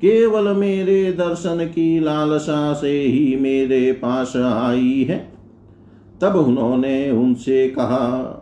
केवल 0.00 0.56
मेरे 0.56 1.12
दर्शन 1.12 1.64
की 1.64 2.00
लालसा 2.00 2.72
से 2.72 3.00
ही 3.00 3.36
मेरे 3.36 3.92
पास 3.92 4.36
आई 4.36 5.06
है। 5.10 5.32
तब 6.20 6.36
उन्होंने 6.36 7.10
उनसे 7.10 7.68
कहा, 7.68 8.40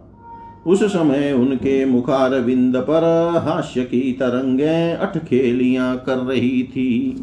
उस 0.67 0.85
समय 0.85 1.33
उनके 1.33 1.85
मुखार 1.85 2.41
बिंद 2.41 2.77
पर 2.77 3.05
हास्य 3.45 3.83
की 3.83 4.13
तरंगें 4.13 4.95
अटखेलियाँ 4.95 6.03
कर 6.07 6.17
रही 6.17 6.63
थी। 6.63 7.19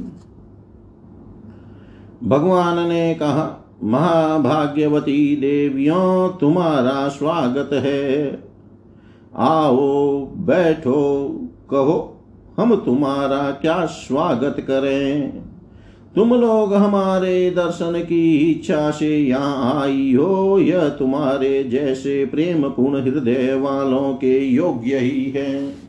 भगवान 2.23 2.89
ने 2.89 3.13
कहा, 3.13 3.65
महाभाग्यवती 3.83 5.35
देवियों, 5.35 6.37
तुम्हारा 6.37 7.07
स्वागत 7.07 7.69
है। 7.73 8.39
आओ, 9.35 10.25
बैठो, 10.25 11.29
कहो, 11.69 12.25
हम 12.57 12.75
तुम्हारा 12.75 13.51
क्या 13.51 13.85
स्वागत 13.85 14.55
करें? 14.59 15.29
तुम 16.15 16.33
लोग 16.33 16.73
हमारे 16.73 17.51
दर्शन 17.51 17.99
की 17.99 18.51
इच्छा 18.51 18.91
से 18.91 19.17
यहाँ 19.17 19.83
आई 19.83 20.13
हो, 20.13 20.59
यह 20.59 20.89
तुम्हारे 20.89 21.63
जैसे 21.63 22.25
प्रेम 22.25 22.69
पूर्ण 22.69 23.01
हृदय 23.01 23.53
वालों 23.53 24.13
के 24.13 24.39
योग्य 24.39 24.97
ही 24.97 25.25
है। 25.25 25.88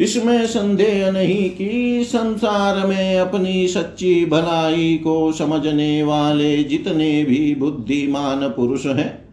इसमें 0.00 0.46
संदेह 0.46 1.10
नहीं 1.10 1.50
कि 1.50 2.04
संसार 2.06 2.86
में 2.86 3.18
अपनी 3.18 3.68
सच्ची 3.68 4.26
भलाई 4.26 5.00
को 5.04 5.32
समझने 5.32 6.02
वाले 6.02 6.64
जितने 6.64 7.24
भी 7.24 7.54
बुद्धिमान 7.54 8.48
पुरुष 8.48 8.86
हैं, 8.86 9.28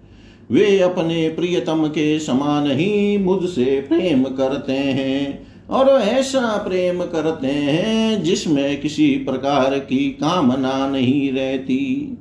वे 0.51 0.79
अपने 0.79 1.29
प्रियतम 1.29 1.87
के 1.87 2.19
समान 2.19 2.71
ही 2.71 3.17
मुझसे 3.17 3.85
प्रेम 3.89 4.23
करते 4.23 4.73
हैं 4.73 5.47
और 5.69 5.89
ऐसा 5.89 6.65
प्रेम 6.67 7.01
करते 7.01 7.47
हैं 7.47 8.23
जिसमें 8.23 8.81
किसी 8.81 9.07
प्रकार 9.07 9.79
की 9.79 10.09
कामना 10.09 10.87
नहीं 10.87 11.33
रहती। 11.33 12.17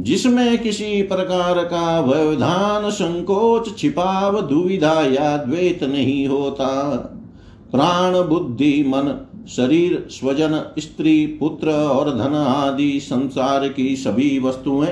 जिसमें 0.00 0.58
किसी 0.58 1.02
प्रकार 1.02 1.54
का 1.54 2.00
व्यवधान, 2.00 2.90
संकोच, 2.90 3.78
छिपाव, 3.78 4.40
दुविधा 4.40 5.00
या 5.00 5.36
द्वेत 5.36 5.84
नहीं 5.84 6.26
होता। 6.26 7.12
प्राण, 7.76 8.12
बुद्धि, 8.12 8.84
मन, 8.88 9.26
शरीर, 9.48 10.06
स्वजन, 10.10 10.72
स्त्री, 10.78 11.26
पुत्र 11.26 11.70
और 11.70 12.10
धन 12.10 12.34
आदि 12.34 13.00
संसार 13.02 13.68
की 13.68 13.96
सभी 13.96 14.38
वस्तुएँ 14.38 14.88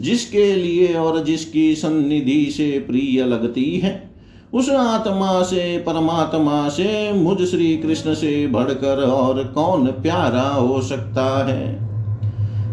जिसके 0.00 0.56
लिए 0.56 0.94
और 0.94 1.24
जिसकी 1.24 1.74
सन्निधि 1.74 2.50
से 2.50 2.84
प्रिय 2.90 3.24
लगती 3.24 3.78
है, 3.78 4.10
उस 4.54 4.70
आत्मा 4.70 5.42
से, 5.42 5.78
परमात्मा 5.78 6.68
से, 6.68 7.12
मुझ 7.12 7.42
श्री 7.42 7.76
कृष्ण 7.76 8.14
से 8.14 8.46
बढ़कर 8.46 8.96
और 8.96 9.44
कौन 9.44 9.86
प्यारा 9.86 10.48
हो 10.48 10.82
सकता 10.82 11.46
है? 11.46 11.88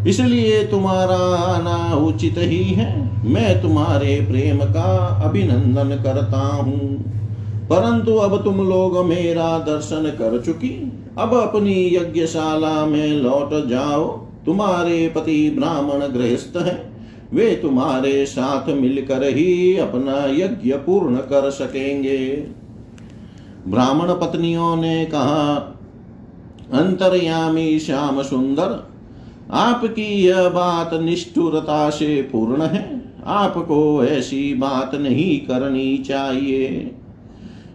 इसलिए 0.08 0.64
तुम्हारा 0.64 1.36
आना 1.36 1.96
उचित 1.96 2.34
ही 2.38 2.64
है। 2.64 3.20
मैं 3.24 3.62
तुम्हारे 3.62 4.26
प्रेम 4.30 4.58
का 4.58 5.20
अभिनंदन 5.24 6.02
करता 6.02 6.40
हूँ। 6.40 7.12
परंतु 7.70 8.14
अब 8.14 8.44
तुम 8.44 8.68
लोग 8.68 9.06
मेरा 9.06 9.58
दर्शन 9.58 10.02
कर 10.02 10.42
चुकी। 10.46 10.92
अब 11.18 11.34
अपनी 11.34 11.96
यज्ञशाला 11.96 12.86
में 12.86 13.08
लौट 13.08 13.68
जाओ। 13.68 14.26
तुम्हारे 14.46 15.08
पति 15.08 15.50
ब्राह्मण 15.58 15.98
गृहस्थ 15.98 16.56
हैं। 16.56 16.92
वे 17.34 17.58
तुम्हारे 17.62 18.26
साथ 18.26 18.68
मिलकर 18.68 19.22
ही 19.22 19.76
अपना 19.76 20.44
यज्ञ 20.44 20.72
पूर्ण 20.72 21.16
कर 21.16 21.50
सकेंगे। 21.50 22.46
ब्राह्मण 23.68 24.08
पत्नियों 24.12 24.76
ने 24.76 25.04
कहा, 25.04 25.54
अंतर्यामी 26.72 27.78
श्याम 27.78 28.22
सुंदर, 28.22 28.90
आपकी 29.50 30.26
यह 30.26 30.48
बात 30.48 30.94
निष्ठुरता 30.94 31.90
से 31.90 32.22
पूर्ण 32.22 32.62
है। 32.62 33.12
आपको 33.26 34.04
ऐसी 34.04 34.54
बात 34.54 34.94
नहीं 34.94 35.40
करनी 35.40 35.98
चाहिए। 35.98 36.94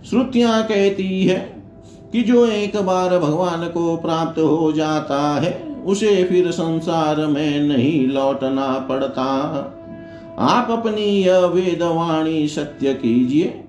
श्रुतियाँ 0.10 0.63
कहती 0.63 1.26
है 1.26 1.63
कि 2.12 2.22
जो 2.22 2.46
एक 2.46 2.78
बार 2.78 3.20
भगवान 3.20 3.67
को 3.67 3.98
प्राप्त 3.98 4.39
हो 4.39 4.72
जाता 4.72 5.36
है, 5.36 5.76
उसे 5.86 6.24
फिर 6.24 6.52
संसार 6.52 7.26
में 7.26 7.60
नहीं 7.60 8.08
लौटना 8.08 8.88
पड़ता। 8.89 9.24
आप 10.39 10.72
अपनी 10.72 11.24
यह 11.24 11.38
वेदवाणी 11.38 12.48
सत्य 12.48 12.93
कीजिए। 12.93 13.63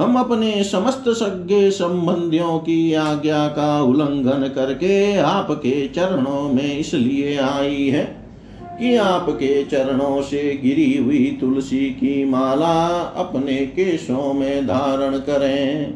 हम 0.00 0.16
अपने 0.16 0.64
समस्त 0.64 1.04
सज्ञ 1.08 1.70
संबंधियों 1.70 2.58
की 2.58 2.94
आज्ञा 2.94 3.48
का 3.48 3.82
उल्लंघन 3.82 4.52
करके 4.54 5.16
आपके 5.16 5.88
चरणों 5.88 6.52
में 6.52 6.78
इसलिए 6.78 7.36
आई 7.36 7.88
है। 7.88 8.23
कि 8.78 8.96
आपके 8.96 9.64
चरणों 9.64 10.22
से 10.22 10.60
गिरी 10.64 10.98
हुई 10.98 11.38
तुलसी 11.40 11.90
की 11.90 12.24
माला 12.24 12.88
अपने 13.16 13.54
केशों 13.54 14.32
में 14.32 14.66
धारण 14.66 15.18
करें। 15.18 15.94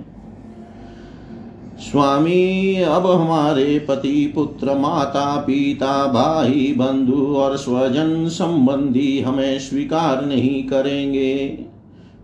स्वामी, 1.78 2.76
अब 2.76 3.06
हमारे 3.06 3.78
पति, 3.78 4.32
पुत्र, 4.34 4.74
माता, 4.74 5.36
पिता, 5.36 6.06
भाई, 6.06 6.74
बंधु 6.76 7.26
और 7.26 7.56
स्वजन 7.56 8.28
संबंधी 8.28 9.20
हमें 9.20 9.58
स्वीकार 9.58 10.24
नहीं 10.24 10.64
करेंगे। 10.64 11.58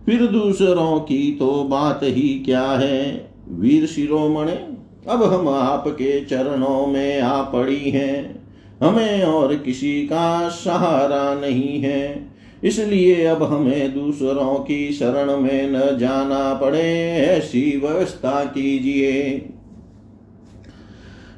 फिर 0.05 0.27
दूसरों 0.27 0.99
की 0.99 1.31
तो 1.39 1.63
बात 1.63 1.99
ही 2.03 2.41
क्या 2.45 2.63
है? 2.63 3.29
वीर 3.49 3.85
शिरोमणे, 3.85 4.67
अब 5.09 5.23
हम 5.23 5.49
आपके 5.49 6.25
चरणों 6.25 6.87
में 6.87 7.21
आ 7.21 7.41
पड़ी 7.41 7.89
हैं। 7.89 8.44
हमें 8.85 9.23
और 9.23 9.55
किसी 9.55 10.01
का 10.01 10.49
सहारा 10.49 11.33
नहीं 11.33 11.79
है। 11.79 12.35
इसलिए 12.63 13.25
अब 13.25 13.43
हमें 13.43 13.93
दूसरों 13.93 14.55
की 14.55 14.93
शरण 14.93 15.37
में 15.37 15.69
न 15.71 15.97
जाना 15.97 16.53
पड़े, 16.53 17.11
ऐसी 17.11 17.77
व्यवस्था 17.77 18.45
कीजिए। 18.45 19.49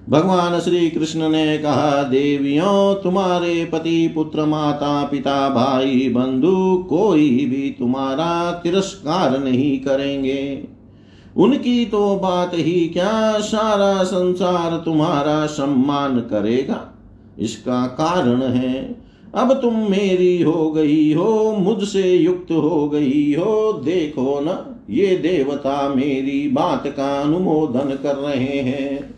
भगवान 0.09 0.59
श्री 0.59 0.89
कृष्ण 0.89 1.29
ने 1.29 1.57
कहा, 1.57 2.03
देवियों, 2.03 3.03
तुम्हारे 3.03 3.65
पति, 3.65 4.11
पुत्र, 4.15 4.45
माता, 4.45 5.03
पिता, 5.03 5.49
भाई, 5.49 6.09
बंधु 6.15 6.85
कोई 6.89 7.29
भी 7.29 7.75
तुम्हारा 7.79 8.51
तिरस्कार 8.51 9.39
नहीं 9.39 9.79
करेंगे। 9.79 10.63
उनकी 11.37 11.85
तो 11.85 12.15
बात 12.15 12.51
ही 12.53 12.87
क्या, 12.87 13.39
सारा 13.39 14.03
संसार 14.03 14.81
तुम्हारा 14.85 15.45
सम्मान 15.45 16.19
करेगा। 16.19 16.96
इसका 17.39 17.87
कारण 17.87 18.41
है। 18.41 19.07
अब 19.35 19.53
तुम 19.53 19.75
मेरी 19.75 20.41
हो 20.41 20.71
गई 20.71 21.13
हो, 21.13 21.55
मुझसे 21.59 22.15
युक्त 22.15 22.51
हो 22.51 22.89
गई 22.89 23.33
हो, 23.33 23.73
देखो 23.73 24.39
न, 24.41 24.75
ये 24.89 25.15
देवता 25.17 25.89
मेरी 25.89 26.47
बात 26.47 26.87
का 26.87 27.21
अनुमोदन 27.21 27.99
कर 28.03 28.15
रहे 28.15 28.59
हैं। 28.59 29.15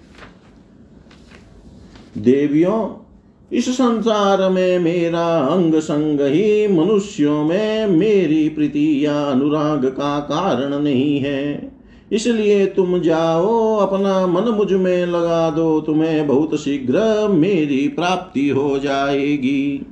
देवियों, 2.17 3.05
इस 3.51 3.69
संसार 3.69 4.49
में 4.49 4.79
मेरा 4.79 5.37
अंग 5.37 5.75
संग 5.75 6.21
ही 6.21 6.67
मनुष्यों 6.67 7.43
में 7.43 7.87
मेरी 7.87 8.49
प्रीति 8.49 9.05
या 9.05 9.21
अनुराग 9.21 9.85
का 9.85 10.19
कारण 10.19 10.83
नहीं 10.83 11.19
है। 11.19 11.78
इसलिए 12.11 12.65
तुम 12.65 12.99
जाओ, 12.99 13.75
अपना 13.75 14.27
मन 14.27 14.41
मुझमें 14.41 15.05
लगा 15.05 15.49
दो, 15.49 15.81
तुम्हें 15.81 16.27
बहुत 16.27 16.55
शीघ्र 16.59 17.27
मेरी 17.27 17.87
प्राप्ति 17.87 18.49
हो 18.49 18.79
जाएगी। 18.79 19.85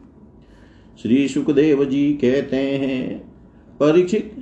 श्री 1.01 1.27
सुखदेव 1.27 1.85
जी 1.85 2.13
कहते 2.13 2.57
हैं, 2.57 3.19
परीक्षित, 3.79 4.33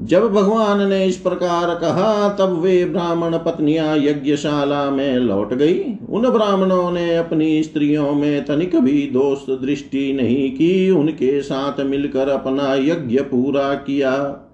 जब 0.00 0.32
भगवान 0.32 0.88
ने 0.88 1.06
इस 1.06 1.16
प्रकार 1.16 1.74
कहा, 1.74 2.28
तब 2.28 2.60
वे 2.60 2.84
ब्राह्मण 2.84 3.38
पत्नियाँ 3.38 3.96
यज्ञशाला 3.96 4.90
में 4.90 5.16
लौट 5.16 5.54
गई। 5.54 5.80
उन 6.10 6.30
ब्राह्मणों 6.30 6.92
ने 6.92 7.16
अपनी 7.16 7.62
स्त्रियों 7.62 8.12
में 8.12 8.44
तनिक 8.44 8.76
भी 8.76 9.10
दोस्त 9.12 9.50
दृष्टि 9.50 10.12
नहीं 10.12 10.50
की, 10.50 10.90
उनके 10.90 11.42
साथ 11.42 11.80
मिलकर 11.80 12.28
अपना 12.28 12.74
यज्ञ 12.74 13.20
पूरा 13.20 13.74
किया। 13.74 14.48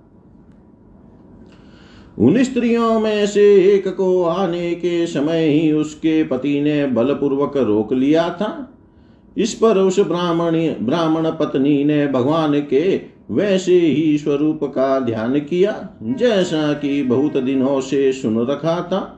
उन 2.19 2.43
स्त्रियों 2.43 3.01
में 3.01 3.27
से 3.27 3.75
एक 3.75 3.89
को 3.89 4.25
आने 4.25 4.75
के 4.75 5.07
समय 5.07 5.45
ही 5.45 5.73
उसके 5.73 6.25
पति 6.25 6.61
ने 6.61 6.87
बलपूर्वक 6.87 7.57
रोक 7.57 7.93
लिया 7.93 8.29
था। 8.31 8.75
इस 9.37 9.55
पर 9.55 9.79
उस 9.79 10.01
ब्राह्मण 10.01 10.57
ब्राह्मण 10.83 11.31
पत्नी 11.31 11.85
ने 11.85 12.07
भगवान 12.07 12.61
के 12.61 13.01
वैसे 13.31 13.79
ही 13.79 14.19
स्वरूप 14.19 14.61
का 14.65 15.01
ध्यान 15.01 15.41
किया, 15.41 15.89
जैसा 16.03 16.73
कि 16.73 17.03
बहुत 17.03 17.37
दिनों 17.37 17.81
से 17.81 18.13
सुन 18.13 18.47
रखा 18.47 18.81
था। 18.83 19.15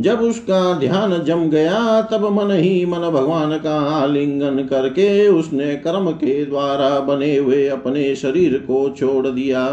जब 0.00 0.20
उसका 0.20 0.78
ध्यान 0.78 1.24
जम 1.24 1.44
गया, 1.44 2.02
तब 2.02 2.24
मन 2.32 2.50
ही 2.50 2.86
मन 2.86 2.98
भगवान 2.98 3.58
का 3.58 3.80
आलिंगन 3.80 4.56
करके 4.64 5.28
उसने 5.28 5.76
कर्म 5.76 6.10
के 6.10 6.44
द्वारा 6.44 7.00
बने 7.00 7.36
हुए 7.36 7.66
अपने 7.68 8.14
शरीर 8.14 8.58
को 8.58 8.88
छोड़ 8.98 9.26
दिया। 9.26 9.66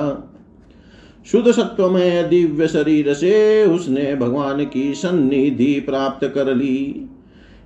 शुद्ध 1.26 1.52
सत्व 1.52 1.90
में 1.90 2.30
दिव्य 2.30 2.68
शरीर 2.68 3.14
से 3.14 3.66
उसने 3.66 4.16
भगवान 4.16 4.64
की 4.66 4.94
सन्निधि 4.94 5.74
प्राप्त 5.80 6.26
कर 6.28 6.56
ली। 6.56 7.08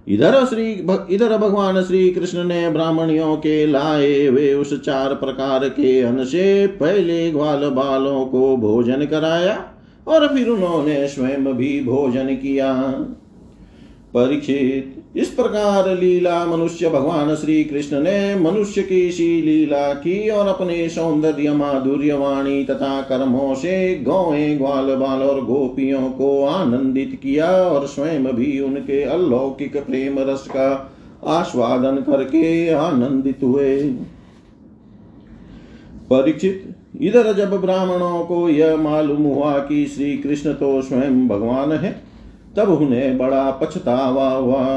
इधर 0.07 0.45
श्री 0.45 0.71
इधर 1.09 1.37
भगवान 1.37 1.81
श्री 1.83 2.09
कृष्ण 2.09 2.43
ने 2.43 2.69
ब्राह्मणियों 2.69 3.35
के 3.37 3.65
लाए 3.65 4.27
वे 4.29 4.53
उस 4.53 4.73
चार 4.81 5.13
प्रकार 5.13 5.67
के 5.69 5.99
अन्न 6.01 6.25
से 6.25 6.67
पहले 6.67 7.31
ग्वाल 7.31 7.69
बालों 7.69 8.25
को 8.25 8.55
भोजन 8.57 9.05
कराया 9.05 9.57
और 10.07 10.27
फिर 10.27 10.49
उन्होंने 10.49 11.07
स्वयं 11.07 11.53
भी 11.53 11.79
भोजन 11.83 12.27
किया। 12.35 12.73
परीक्षित 14.13 14.94
इस 15.15 15.29
प्रकार 15.29 15.87
लीला 15.97 16.45
मनुष्य 16.45 16.89
भगवान 16.89 17.33
श्री 17.35 17.63
कृष्ण 17.63 17.99
ने 17.99 18.35
मनुष्य 18.35 18.81
की 18.81 19.11
सी 19.11 19.41
लीला 19.41 19.93
की 19.93 20.29
और 20.29 20.47
अपने 20.47 20.87
सौंदर्य 20.89 21.51
माधुर्य 21.51 22.13
वाणी 22.13 22.63
तथा 22.63 23.01
कर्मों 23.01 23.53
से 23.55 24.03
गौए, 24.03 24.55
ग्वाल 24.55 24.95
बाल 24.95 25.21
और 25.23 25.43
गोपियों 25.45 26.09
को 26.09 26.45
आनंदित 26.45 27.19
किया 27.23 27.51
और 27.51 27.85
स्वयं 27.87 28.25
भी 28.25 28.59
उनके 28.59 29.01
अलौकिक 29.03 29.77
प्रेम 29.77 30.19
रस 30.19 30.47
का 30.47 30.67
आस्वादन 31.27 32.01
करके 32.01 32.69
आनंदित 32.69 33.43
हुए। 33.43 33.77
परीक्षित 36.09 36.75
इधर 37.01 37.31
जब 37.33 37.59
ब्राह्मणों 37.61 38.25
को 38.25 38.49
यह 38.49 38.75
मालूम 38.77 39.23
हुआ 39.23 39.57
कि 39.59 39.85
श्री 39.85 40.17
कृष्ण 40.17 40.53
तो 40.53 40.81
स्वयं 40.81 41.27
भगवान 41.27 41.71
है, 41.71 41.95
तब 42.57 42.69
उन्हें 42.71 43.17
बड़ा 43.17 43.49
पछतावा 43.51 44.29
हुआ। 44.29 44.67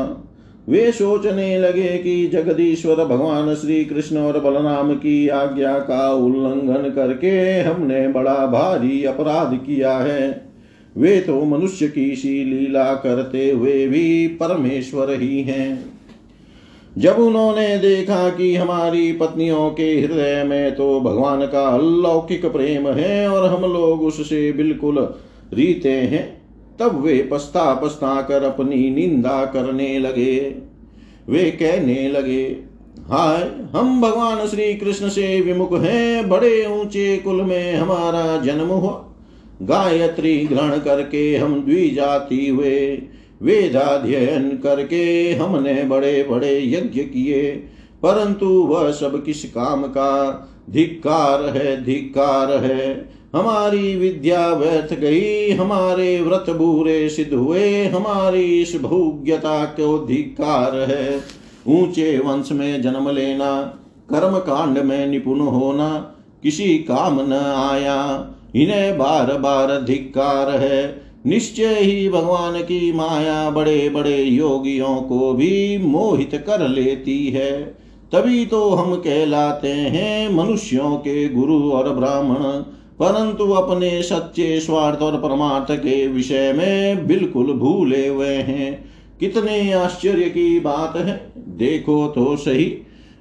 वे 0.68 0.92
सोचने 0.92 1.58
लगे 1.58 1.98
कि 1.98 2.26
जगदीश्वर 2.26 3.04
भगवान 3.04 3.54
श्री 3.54 3.84
कृष्ण 3.84 4.18
और 4.18 4.40
बलराम 4.40 4.94
की 4.94 5.28
आज्ञा 5.28 5.78
का 5.78 6.12
उल्लंघन 6.12 6.90
करके 6.90 7.60
हमने 7.60 8.08
बड़ा 8.08 8.46
भारी 8.46 9.04
अपराध 9.04 9.54
किया 9.56 9.96
है। 9.98 10.48
वे 10.96 11.20
तो 11.20 11.44
मनुष्य 11.44 11.88
की 11.88 12.16
सी 12.16 12.44
लीला 12.44 12.94
करते 12.94 13.50
हुए 13.50 13.86
भी 13.88 14.26
परमेश्वर 14.28 15.10
ही 15.10 15.42
हैं। 15.42 15.84
जब 16.98 17.18
उन्होंने 17.18 17.78
देखा 17.78 18.28
कि 18.30 18.56
हमारी 18.56 19.12
पत्नियों 19.12 19.70
के 19.70 20.00
हृदय 20.00 20.44
में 20.46 20.74
तो 20.74 21.00
भगवान 21.00 21.46
का 21.46 21.66
अलौकिक 21.68 22.46
प्रेम 22.46 22.88
है 22.88 23.28
और 23.28 23.48
हम 23.48 23.72
लोग 23.72 24.02
उससे 24.02 24.52
बिल्कुल 24.52 24.98
रीते 25.54 25.92
हैं 25.92 26.37
तब 26.80 27.02
वे 27.02 27.28
पछता 27.32 27.74
पछता 27.74 28.22
कर 28.22 28.42
अपनी 28.42 28.90
निंदा 28.90 29.44
करने 29.44 29.98
लगे। 29.98 30.54
वे 31.28 31.50
कहने 31.50 32.08
लगे, 32.08 32.56
हाय, 33.10 33.50
हम 33.72 34.00
भगवान 34.00 34.46
श्री 34.46 34.74
कृष्ण 34.74 35.08
से 35.08 35.40
विमुख 35.40 35.80
हैं। 35.80 36.28
बड़े 36.28 36.66
ऊँचे 36.66 37.16
कुल 37.16 37.42
में 37.42 37.74
हमारा 37.74 38.36
जन्म 38.36 38.66
हुआ। 38.66 39.04
गायत्री 39.62 40.46
ग्रहण 40.46 40.78
करके 40.78 41.36
हम 41.36 41.64
द्विजाति 41.64 42.48
हुए। 42.48 43.02
वेदाध्ययन 43.42 44.50
करके 44.50 45.32
हमने 45.32 45.84
बड़े 45.84 46.26
बड़े 46.30 46.70
यज्ञ 46.72 47.00
किए। 47.00 47.50
परंतु 48.02 48.46
वह 48.46 48.90
सब 48.90 49.24
किस 49.24 49.44
काम 49.44 49.82
का? 49.82 50.44
धिक्कार 50.70 51.44
है 51.44 51.84
धिक्कार 51.84 52.64
है। 52.64 53.17
हमारी 53.34 53.96
विद्या 53.96 54.48
व्यर्थ 54.48 54.94
गई, 54.94 55.50
हमारे 55.50 56.20
व्रत 56.20 56.50
बुरे 56.50 57.08
सिद्ध 57.08 57.34
हुए, 57.34 57.84
हमारी 57.84 58.62
इस 58.62 58.80
भोग्यता 58.82 59.64
को 59.64 60.06
धिक्कार 60.06 60.76
है। 60.76 61.20
ऊँचे 61.68 62.18
वंश 62.18 62.52
में 62.52 62.82
जन्म 62.82 63.10
लेना, 63.10 63.62
कर्म 64.10 64.38
कांड 64.38 64.78
में 64.78 65.06
निपुण 65.06 65.40
होना, 65.40 66.14
किसी 66.42 66.78
काम 66.78 67.20
न 67.20 67.32
आया, 67.70 68.28
इन्हें 68.54 68.98
बार 68.98 69.38
बार 69.38 69.82
धिक्कार 69.82 70.50
है। 70.50 71.02
निश्चय 71.26 71.74
ही 71.74 72.08
भगवान 72.08 72.62
की 72.62 72.92
माया 72.92 73.50
बड़े 73.50 73.88
बड़े 73.88 74.22
योगियों 74.22 74.96
को 74.96 75.32
भी 75.32 75.78
मोहित 75.78 76.44
कर 76.46 76.68
लेती 76.68 77.26
है। 77.26 77.62
तभी 78.12 78.46
तो 78.46 78.70
हम 78.70 78.94
कहलाते 78.94 79.68
हैं 79.68 80.34
मनुष्यों 80.34 80.96
के 80.96 81.28
गुरु 81.28 81.70
और 81.70 81.94
ब्राह्मण। 81.94 82.77
परंतु 83.00 83.50
अपने 83.50 84.02
सच्चे 84.02 84.60
स्वार्थ 84.60 84.98
और 84.98 85.16
परमार्थ 85.16 85.80
के 85.80 86.08
विषय 86.08 86.52
में 86.52 87.06
बिल्कुल 87.06 87.46
भूले 87.46 88.08
हुए 88.08 88.34
हैं। 88.34 88.84
कितने 89.20 89.72
आश्चर्य 89.72 90.22
की 90.22 90.60
बात 90.60 90.96
है। 90.96 91.32
देखो 91.38 92.08
तो 92.08 92.36
सही। 92.36 92.76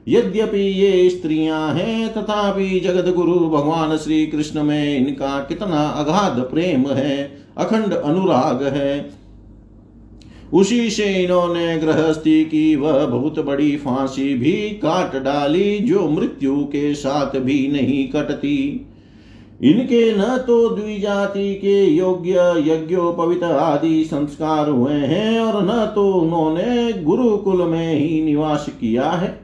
यद्यपि 0.07 0.57
ये 0.57 1.09
स्त्रियाँ 1.09 1.73
हैं, 1.73 2.13
तथापि 2.13 2.79
जगत 2.79 3.13
गुरु 3.15 3.33
भगवान 3.33 3.97
श्री 3.97 4.27
कृष्ण 4.27 4.63
में 4.63 5.07
इनका 5.07 5.39
कितना 5.39 5.83
अगाध 5.83 6.39
प्रेम 6.39 6.91
है, 6.91 7.37
अखंड 7.57 7.93
अनुराग 7.93 8.63
है। 8.63 9.11
उसी 10.53 10.89
से 10.89 11.23
इन्होंने 11.23 11.77
गृहस्थी 11.77 12.45
की 12.45 12.75
वह 12.75 13.05
बहुत 13.05 13.39
बड़ी 13.39 13.77
फांसी 13.77 14.33
भी 14.33 14.53
काट 14.53 15.23
डाली, 15.23 15.79
जो 15.79 16.09
मृत्यु 16.09 16.55
के 16.55 16.95
साथ 16.95 17.39
भी 17.39 17.67
नहीं 17.67 18.07
कटती। 18.07 18.86
इनके 19.63 20.17
न 20.17 20.21
तो 20.21 20.69
द्विजाति 20.69 21.55
के 21.55 21.85
योग्य 21.85 22.63
यज्ञोपवित 22.67 23.43
आदि 23.43 24.03
संस्कार 24.03 24.69
हुए 24.69 24.93
हैं 24.93 25.39
और 25.39 25.63
न 25.63 25.91
तो 25.95 26.13
उन्होंने 26.13 26.93
गुरुकुल 26.93 27.63
में 27.63 27.95
ही 27.95 28.21
निवास 28.21 28.69
किया 28.69 29.11
है। 29.11 29.39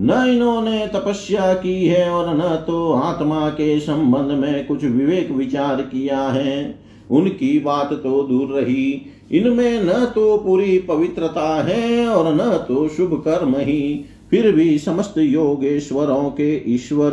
न 0.00 0.10
इन्होंने 0.10 0.86
तपस्या 0.86 1.54
की 1.54 1.86
है 1.86 2.10
और 2.10 2.36
न 2.36 2.64
तो 2.66 2.92
आत्मा 2.92 3.48
के 3.48 3.80
संबंध 3.80 4.38
में 4.38 4.66
कुछ 4.66 4.84
विवेक 4.84 5.30
विचार 5.30 5.82
किया 5.82 6.20
है। 6.20 6.80
उनकी 7.10 7.58
बात 7.58 7.92
तो 7.92 8.22
दूर 8.22 8.60
रही। 8.60 9.06
इनमें 9.32 9.82
न 9.82 9.92
तो 9.92 10.36
पूरी 10.36 10.78
पवित्रता 10.78 11.62
है 11.62 12.06
और 12.08 12.34
न 12.34 12.38
तो 12.38 12.88
शुभ 12.88 13.22
कर्म 13.28 13.54
ही। 13.56 14.04
फिर 14.30 14.52
भी 14.52 14.78
समस्त 14.78 15.14
योगेश्वरों 15.18 16.30
के 16.30 16.74
ईश्वर, 16.74 17.10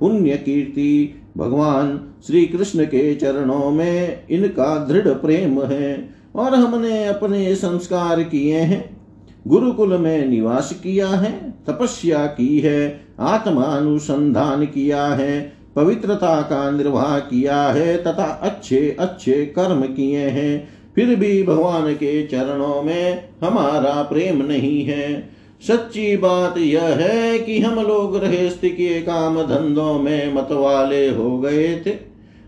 पुण्य 0.00 0.36
कीर्ति 0.36 1.17
भगवान 1.38 2.14
श्री 2.26 2.46
कृष्ण 2.46 2.84
के 2.84 3.14
चरणों 3.14 3.70
में 3.70 4.26
इनका 4.30 4.84
दृढ़ 4.84 5.08
प्रेम 5.08 5.62
है 5.62 6.10
और 6.36 6.54
हमने 6.54 7.04
अपने 7.04 7.54
संस्कार 7.54 8.22
किए 8.22 8.58
हैं। 8.58 8.98
गुरुकुल 9.48 9.98
में 9.98 10.26
निवास 10.26 10.80
किया 10.82 11.08
है, 11.08 11.54
तपस्या 11.66 12.26
की 12.26 12.58
है, 12.58 13.00
आत्मानुसंधान 13.20 14.64
किया 14.66 15.06
है, 15.06 15.52
पवित्रता 15.76 16.42
का 16.42 16.70
निर्वाह 16.70 17.18
किया 17.18 17.62
है, 17.62 18.02
तथा 18.02 18.40
अच्छे 18.42 18.96
अच्छे 19.00 19.46
कर्म 19.46 19.80
किए 19.80 20.28
हैं। 20.28 20.68
फिर 20.94 21.16
भी 21.16 21.42
भगवान 21.42 21.94
के 21.94 22.26
चरणों 22.26 22.82
में 22.82 23.28
हमारा 23.44 24.02
प्रेम 24.02 24.42
नहीं 24.42 24.84
है। 24.84 25.37
सच्ची 25.66 26.16
बात 26.16 26.58
यह 26.58 26.82
है 26.82 27.38
कि 27.38 27.58
हम 27.60 27.86
लोग 27.86 28.18
गृहस्थ 28.18 28.60
के 28.64 29.00
काम 29.00 29.42
धंधों 29.42 29.98
में 29.98 30.34
मतवाले 30.34 31.08
हो 31.08 31.38
गए 31.38 31.82
थे। 31.86 31.90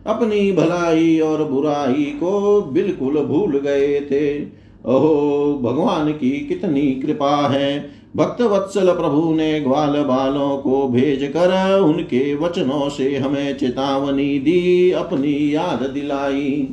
अपनी 0.06 0.52
भलाई 0.52 1.20
और 1.20 1.44
बुराई 1.44 2.04
को 2.04 2.62
बिल्कुल 2.62 3.18
भूल 3.18 3.58
गए 3.58 4.00
थे। 4.00 4.42
ओहो, 4.86 5.60
भगवान 5.62 6.12
की 6.12 6.30
कितनी 6.30 6.82
कृपा 6.82 7.48
है। 7.48 7.90
भक्त 8.16 8.42
वत्सल 8.42 8.92
प्रभु 8.92 9.34
ने 9.34 9.60
ग्वाल 9.60 10.02
बालों 10.02 10.58
को 10.58 10.88
भेज 10.88 11.32
कर 11.36 11.80
उनके 11.80 12.34
वचनों 12.34 12.88
से 12.88 13.16
हमें 13.16 13.58
चेतावनी 13.58 14.38
दी, 14.38 14.90
अपनी 14.90 15.54
याद 15.54 15.90
दिलाई। 15.90 16.68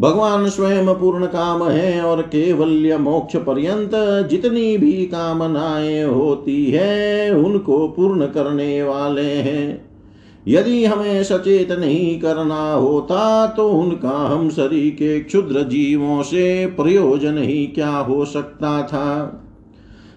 भगवान 0.00 0.48
स्वयं 0.48 0.94
पूर्ण 0.94 1.26
काम 1.26 1.64
है 1.64 2.02
और 2.02 2.22
केवल्य 2.22 2.98
मोक्ष 2.98 3.36
पर्यंत 3.36 3.90
जितनी 4.28 4.78
भी 4.78 4.92
कामनाएँ 4.92 6.04
होती 6.04 6.64
है, 6.64 7.30
उनको 7.34 7.88
पूर्ण 7.88 8.26
करने 8.26 8.82
वाले 8.82 9.32
हैं। 9.32 9.86
यदि 10.48 10.84
हमें 10.84 11.24
सचेत 11.24 11.72
नहीं 11.72 12.20
करना 12.20 12.72
होता 12.72 13.46
तो 13.46 13.68
उनका 13.68 14.34
हम 14.34 14.50
शरीर 14.50 14.90
के 14.90 15.20
क्षुद्र 15.20 15.62
जीवों 15.62 16.22
से 16.22 16.66
प्रयोजन 16.66 17.38
ही 17.38 17.66
क्या 17.66 17.90
हो 17.90 18.24
सकता 18.24 18.82
था? 18.82 19.42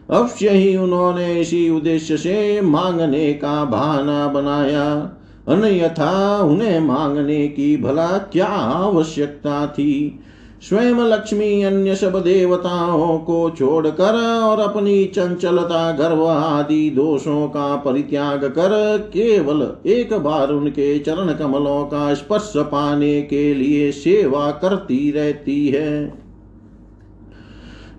अवश्य 0.09 0.49
ही 0.49 0.77
उन्होंने 0.77 1.41
इसी 1.41 1.69
उद्देश्य 1.69 2.17
से 2.17 2.61
मांगने 2.61 3.33
का 3.33 3.65
बहाना 3.65 4.27
बनाया। 4.27 5.15
अन्यथा 5.49 6.41
उन्हें 6.41 6.79
मांगने 6.79 7.47
की 7.47 7.77
भला 7.77 8.07
क्या 8.07 8.47
आवश्यकता 8.47 9.67
थी? 9.67 10.19
स्वयं 10.61 10.95
लक्ष्मी 10.95 11.63
अन्य 11.63 11.95
सब 11.95 12.23
देवताओं 12.23 13.17
को 13.17 13.49
छोड़कर 13.49 14.13
और 14.43 14.59
अपनी 14.59 15.05
चंचलता, 15.05 15.91
गर्व 15.91 16.27
आदि 16.27 16.89
दोषों 16.89 17.47
का 17.47 17.75
परित्याग 17.75 18.45
कर 18.45 18.97
केवल 18.97 19.71
एक 19.85 20.13
बार 20.13 20.51
उनके 20.51 20.99
चरण 20.99 21.33
कमलों 21.33 21.85
का 21.85 22.13
स्पर्श 22.13 22.53
पाने 22.57 23.21
के 23.21 23.53
लिए 23.53 23.91
सेवा 23.91 24.51
करती 24.51 25.11
रहती 25.11 25.67
है। 25.67 26.28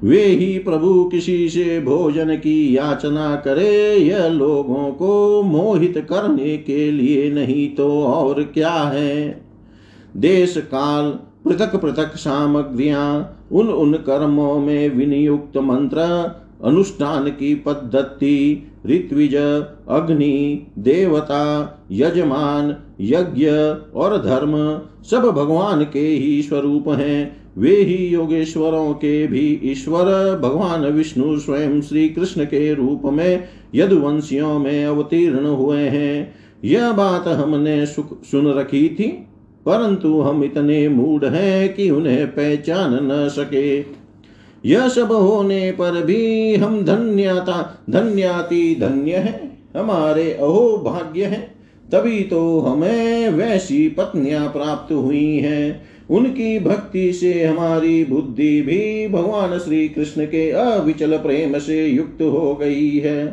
वे 0.04 0.22
ही 0.22 0.58
प्रभु 0.58 1.04
किसी 1.04 1.48
से 1.48 1.80
भोजन 1.80 2.36
की 2.36 2.76
याचना 2.76 3.36
करे, 3.36 3.96
यह 3.96 4.28
लोगों 4.28 4.92
को 4.92 5.42
मोहित 5.42 6.06
करने 6.10 6.56
के 6.56 6.90
लिए 6.90 7.30
नहीं 7.30 7.68
तो 7.68 8.02
और 8.02 8.42
क्या 8.42 8.70
है? 8.70 9.42
देश 10.16 10.56
काल, 10.56 11.10
पृथक 11.44 11.76
पृथक 11.76 12.12
सामग्रियाँ, 12.16 13.36
उन 13.52 13.68
उन 13.68 13.92
कर्मों 13.92 14.58
में 14.58 14.96
विनियुक्त 14.96 15.56
मंत्र, 15.56 16.00
अनुष्ठान 16.64 17.28
की 17.28 17.54
पद्धति, 17.54 18.66
ऋत्विज, 18.86 19.34
अग्नि, 19.88 20.66
देवता, 20.78 21.78
यजमान, 21.92 22.76
यज्ञ 23.00 23.48
और 23.98 24.22
धर्म 24.24 24.80
सब 25.10 25.22
भगवान 25.22 25.84
के 25.84 26.08
ही 26.08 26.42
स्वरूप 26.42 26.88
हैं। 26.88 27.39
वे 27.58 27.74
ही 27.74 28.06
योगेश्वरों 28.06 28.92
के 28.92 29.26
भी 29.26 29.60
ईश्वर, 29.64 30.04
भगवान 30.38 30.84
विष्णु 30.86 31.38
स्वयं 31.38 31.80
श्री 31.80 32.08
कृष्ण 32.08 32.44
के 32.44 32.74
रूप 32.74 33.02
में 33.04 33.44
यदुवंशियों 33.74 34.58
में 34.58 34.84
अवतीर्ण 34.84 35.46
हुए 35.46 35.82
हैं। 35.82 36.34
यह 36.64 36.92
बात 36.92 37.28
हमने 37.28 37.84
सुन 37.86 38.52
रखी 38.52 38.88
थी, 38.88 39.08
परंतु 39.66 40.20
हम 40.20 40.44
इतने 40.44 40.88
मूड 40.88 41.24
हैं 41.24 41.74
कि 41.74 41.90
उन्हें 41.90 42.26
पहचान 42.26 42.98
न 43.02 43.28
सके। 43.28 43.78
यह 44.64 44.88
सब 44.88 45.12
होने 45.12 45.70
पर 45.72 46.02
भी 46.04 46.54
हम 46.54 46.84
धन्यता, 46.84 47.84
धन्याति 47.90 48.76
धन्य 48.80 49.16
है, 49.16 49.50
हमारे 49.76 50.32
अहो 50.32 50.76
भाग्य 50.84 51.24
है, 51.24 51.40
तभी 51.92 52.20
तो 52.20 52.60
हमें 52.60 53.28
वैसी 53.28 53.88
पत्नियाँ 53.88 54.48
प्राप्त 54.48 54.92
हुई 54.92 55.36
हैं। 55.36 55.82
उनकी 56.10 56.58
भक्ति 56.58 57.12
से 57.12 57.44
हमारी 57.44 58.04
बुद्धि 58.04 58.62
भी 58.62 59.08
भगवान 59.08 59.58
श्री 59.58 59.88
कृष्ण 59.88 60.24
के 60.24 60.50
अविचल 60.50 61.18
प्रेम 61.18 61.58
से 61.58 61.86
युक्त 61.86 62.22
हो 62.22 62.54
गई 62.54 62.98
है। 62.98 63.26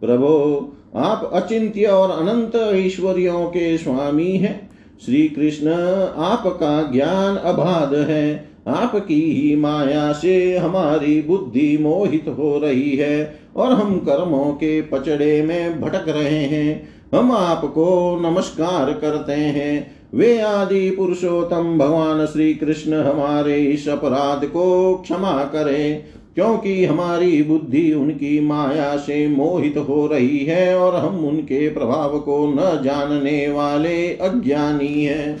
प्रभो, 0.00 0.72
आप 0.96 1.30
अचिंत्य 1.34 1.84
और 1.84 2.10
अनंत 2.10 2.56
ऐश्वर्यों 2.56 3.46
के 3.46 3.78
स्वामी 3.78 4.30
हैं। 4.30 4.70
श्री 5.04 5.28
कृष्ण 5.28 5.72
आपका 6.16 6.92
ज्ञान 6.92 7.36
अबाध 7.36 7.94
है। 7.94 8.50
आपकी 8.66 9.20
ही 9.20 9.56
माया 9.56 10.12
से 10.12 10.56
हमारी 10.56 11.22
बुद्धि 11.22 11.78
मोहित 11.80 12.24
हो 12.28 12.58
रही 12.58 12.96
है 12.96 13.40
और 13.56 13.72
हम 13.72 13.98
कर्मों 13.98 14.44
के 14.44 14.82
पचड़े 14.82 15.42
में 15.42 15.80
भटक 15.80 16.04
रहे 16.08 16.44
हैं। 16.44 16.88
हम 17.14 17.32
आपको 17.32 18.18
नमस्कार 18.22 18.92
करते 18.92 19.32
हैं। 19.32 19.99
वे 20.14 20.40
आदि 20.40 20.90
पुरुषोत्तम 20.90 21.76
भगवान 21.78 22.24
श्री 22.26 22.54
कृष्ण 22.54 23.02
हमारे 23.02 23.60
इस 23.64 23.88
अपराध 23.88 24.44
को 24.44 24.94
क्षमा 24.94 25.42
करें, 25.44 26.04
क्योंकि 26.34 26.84
हमारी 26.84 27.42
बुद्धि 27.42 27.92
उनकी 27.92 28.40
माया 28.40 28.96
से 28.96 29.26
मोहित 29.28 29.76
हो 29.78 30.06
रही 30.06 30.38
है 30.38 30.74
और 30.78 30.96
हम 30.96 31.24
उनके 31.24 31.68
प्रभाव 31.68 32.18
को 32.18 32.46
न 32.46 32.80
जानने 32.84 33.48
वाले 33.48 34.12
अज्ञानी 34.12 35.04
हैं। 35.04 35.36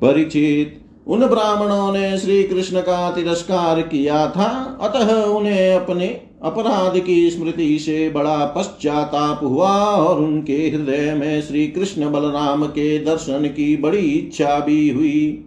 परिचित, 0.00 0.80
उन 1.06 1.26
ब्राह्मणों 1.26 1.92
ने 1.92 2.18
श्री 2.18 2.42
कृष्ण 2.42 2.80
का 2.80 3.10
तिरस्कार 3.10 3.80
किया 3.82 4.26
था, 4.30 4.78
अतः 4.82 5.14
उन्हें 5.14 5.74
अपने 5.74 6.06
अपराध 6.42 6.98
की 6.98 7.30
स्मृति 7.30 7.78
से 7.78 8.10
बड़ा 8.10 8.46
पश्चाताप 8.46 9.40
हुआ 9.42 9.76
और 9.78 10.20
उनके 10.20 10.56
हृदय 10.56 11.14
में 11.14 11.42
श्री 11.42 11.66
कृष्ण 11.66 12.12
बलराम 12.12 12.66
के 12.66 12.98
दर्शन 12.98 13.46
की 13.46 13.76
बड़ी 13.76 13.98
इच्छा 13.98 14.60
भी 14.60 14.90
हुई। 14.90 15.44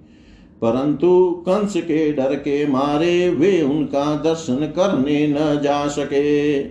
परंतु 0.61 1.43
कंस 1.49 1.77
के 1.77 2.11
डर 2.11 2.35
के 2.35 2.67
मारे 2.67 3.29
वे 3.29 3.61
उनका 3.61 4.15
दर्शन 4.15 4.55
करने 4.55 5.27
न 5.27 5.59
जा 5.63 5.87
सके। 5.87 6.63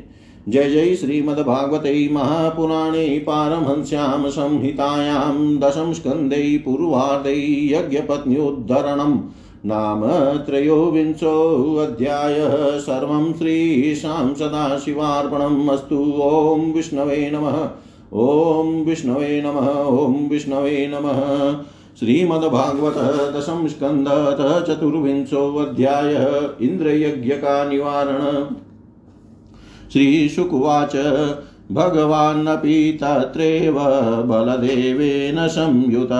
जय 0.48 0.70
जय 0.70 0.94
श्रीमद्भागवते 0.94 2.08
महापुराणे 2.12 3.18
पारमहंस्यां 3.18 4.30
संहितायां 4.30 5.56
दशम 5.56 5.92
स्कन्धे 5.92 6.62
पूर्वार्धे 6.64 7.68
यज्ञपत्न्योद्धरणम्। 7.72 9.18
नाम 9.66 10.02
त्रयोविंशोऽध्यायः 10.38 12.78
सर्वं 12.78 13.32
श्रीशां 13.32 14.34
सदाशिवार्पणम् 14.34 15.70
अस्तु। 15.70 15.96
ॐ 16.22 16.72
विष्णवे 16.72 17.30
नमः। 17.34 17.56
ॐ 18.14 18.84
विष्णवे 18.84 19.40
नमः। 19.42 19.84
ॐ 19.84 20.28
विष्णवे 20.28 20.90
नमः। 20.94 21.22
श्रीमद्भागवत 21.98 22.94
दशम 23.36 23.66
स्कन्धत 23.68 24.64
चतुर्विंशोऽध्याय 24.68 26.14
निवारण 27.68 28.44
श्रीशुकुवाच 29.92 30.96
भगवान्नपि 31.72 32.98
तत्रैव 33.02 33.74
बलदेवेन 34.26 35.48
संयुत। 35.48 36.12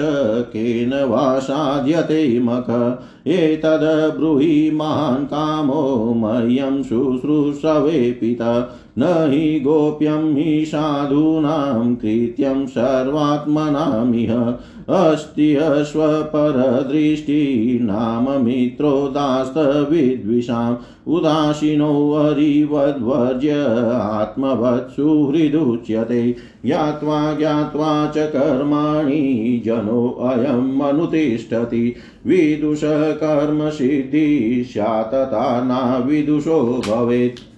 केन 0.46 1.04
वा 1.04 1.38
साध्यते 1.38 2.40
मख? 2.40 2.98
एतद्ब्रूहि 3.26 4.70
महान् 4.70 5.26
कामो 5.26 6.14
मह्यं 6.16 6.82
शुश्रूषवे 6.82 8.12
पिता। 8.12 8.80
न 8.98 9.30
हि 9.32 9.60
गोप्यं 9.60 10.36
हि 10.36 10.64
साधूनां 10.66 11.94
कृत्यं 11.94 12.66
सर्वात्मनामिह। 12.66 14.54
अस्ति 14.88 15.56
अश्वपरदृष्टिनाम 15.56 18.44
मित्रोदास्तविद्विषाम् 18.44 20.76
उदासीनो 21.06 22.14
हरिवद्वर्ज्य 22.14 23.52
आत्मवत्सुहृदुच्यते 23.92 26.36
ज्ञात्वा 26.66 27.34
ज्ञात्वा 27.34 28.06
च 28.06 28.14
कर्माणि 28.18 29.62
जनोऽयम् 29.66 30.80
अनुतिष्ठति 30.80 31.94
विदुषकर्मसिद्धि 32.26 34.28
स्यात् 34.72 35.14
तथा 35.14 35.60
न 35.64 36.02
विदुषो 36.06 36.82
भवेत्। 36.88 37.55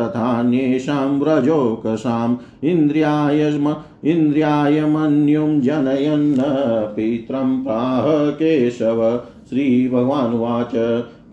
तथान्येषां 0.00 1.08
व्रजोकसाम् 1.20 2.36
इन्द्रियायम 2.64 3.76
इन्द्रियायमन्युं 4.04 5.60
जनयन्न 5.60 6.42
पित्रं 6.96 7.64
प्राह 7.64 8.30
केशव 8.30 9.00
श्रीभगवानुवाच। 9.50 10.74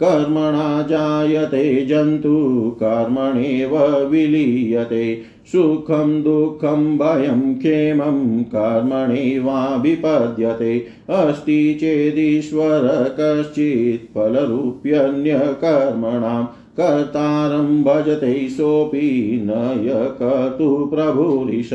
कर्मणा 0.03 0.81
जायते, 0.81 1.85
जन्तु 1.85 2.77
कर्मणेव 2.83 4.07
विलीयते। 4.07 5.21
सुखं, 5.51 6.23
दुःखं, 6.23 6.97
भयं, 6.97 7.55
क्षेमं 7.55 8.43
कर्मणेवाभिपद्यते 8.43 10.85
अस्ति 11.09 11.77
चेदीश्वर 11.79 13.15
कश्चित् 13.19 14.15
फलरूप्यन्यकर्मणां। 14.15 16.45
कर्तारं 16.77 17.83
भजते 17.83 18.49
सोऽपि 18.49 19.41
न 19.43 19.81
य 19.85 20.15
कर्तुः 20.21 20.89
प्रभुरिश 20.89 21.69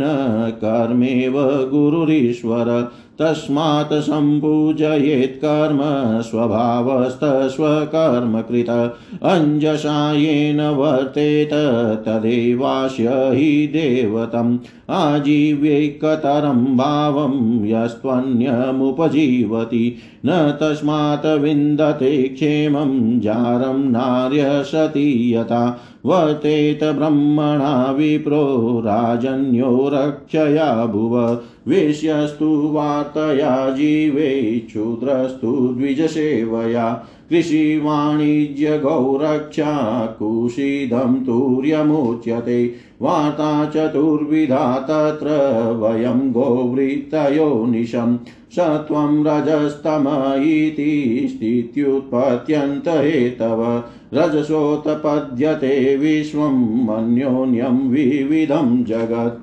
कर्मेव 0.56 1.46
गुरुरीश्वर। 1.46 2.92
तस्मात् 3.18 3.92
सम्पूजयेत् 3.92 5.44
कर्म, 5.44 6.22
स्वभावस्तस्वकर्मकृत। 6.22 8.96
अञ्जसा 9.22 10.12
येन 10.12 10.60
वर्तेते, 10.60 11.96
तदेवास्य 11.96 13.08
हि 13.08 13.66
देवतम्। 13.66 14.58
आजीव्यैकतरं 14.90 16.76
भावं 16.76 17.66
यस्त्वन्यमुपजीवति। 17.66 19.96
न 20.26 20.56
तस्मात् 20.60 21.26
विन्दते 21.26 22.22
क्षेमं, 22.22 23.20
जारं 23.20 23.90
नार्यसति 23.90 25.34
यथा 25.34 25.80
वर्तेत 26.06 26.84
ब्रह्मणा 26.84 27.92
विप्रो 27.92 28.80
राजन्यो 28.80 29.90
रक्षया 29.92 30.86
भुव। 30.86 31.38
वेश्यस्तु 31.68 32.70
वार्तया 32.74 33.70
जीवे 33.70 34.62
क्षुद्रस्तु 34.66 35.74
द्विजसेवया। 35.78 37.06
कृषिवाणिज्यगौरक्षा 37.30 40.16
कुशीदं 40.18 41.14
तुर्यमुच्यते। 41.14 42.85
वार्ता 43.02 43.66
चतुर्विधा 43.66 44.78
तत्र 44.78 45.26
वयं 45.72 46.32
गोवृत्तयो 46.32 47.66
निशम् 47.66 48.26
स 48.26 48.56
त्वं 48.58 49.26
रजस्तम 49.26 50.42
इति 50.42 51.26
स्थित्युत्पत्यन्तहेतव 51.30 53.82
रजसोत्पद्यते 54.14 55.96
विश्वं 55.96 56.96
अन्योन्यं 56.96 57.88
विविधं 57.88 58.84
जगत्। 58.84 59.42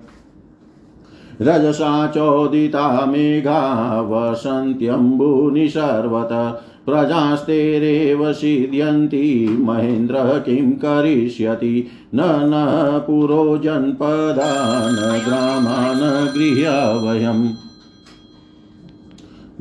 रजसा 1.41 2.07
चोदिता 2.07 3.05
मेघा 3.05 4.01
वसन्त्यम्बुनि 4.01 5.69
सर्वतः। 5.69 6.61
प्रजास्तेरेव 6.86 8.34
सिद्ध्यन्ति 8.34 9.57
महेन्द्र 9.59 10.15
किं 10.17 10.71
करिष्यति? 10.71 11.88
न 12.15 12.21
न, 12.21 13.03
पुरो 13.07 13.57
जनपदान् 13.57 15.25
ग्रामान् 15.25 16.38
गृह्य 16.38 17.53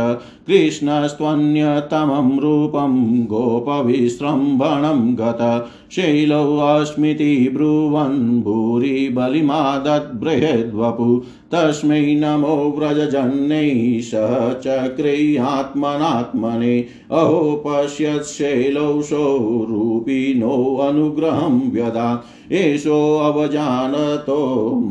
कृष्णस्त्वन्यतमं 0.48 2.40
रूपं 2.40 3.26
गोपविसृम्भणं 3.26 5.16
गत 5.16 5.68
शैलोऽस्मिति 5.92 7.50
ब्रुवन् 7.54 8.42
भूरि 8.42 9.10
बलिमादद्बृहद्वपु। 9.14 11.24
तस्मै 11.52 12.16
नमो 12.16 12.76
व्रजजन्यै 12.78 14.02
सह 14.02 14.54
चक्रैयात्मनात्मने। 14.54 16.86
अहो 17.12 17.64
पश्यत्शैलौषो 17.68 19.68
रूपिणोऽनुग्रहं 19.70 21.72
व्यदा 21.72 22.24
एषोऽवजानतो 22.52 24.40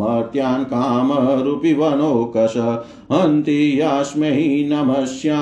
मर्त्यान् 0.01 0.65
कामरूपिवनोकश। 0.65 2.79
हन्ति 3.13 3.81
यास्मै 3.81 4.65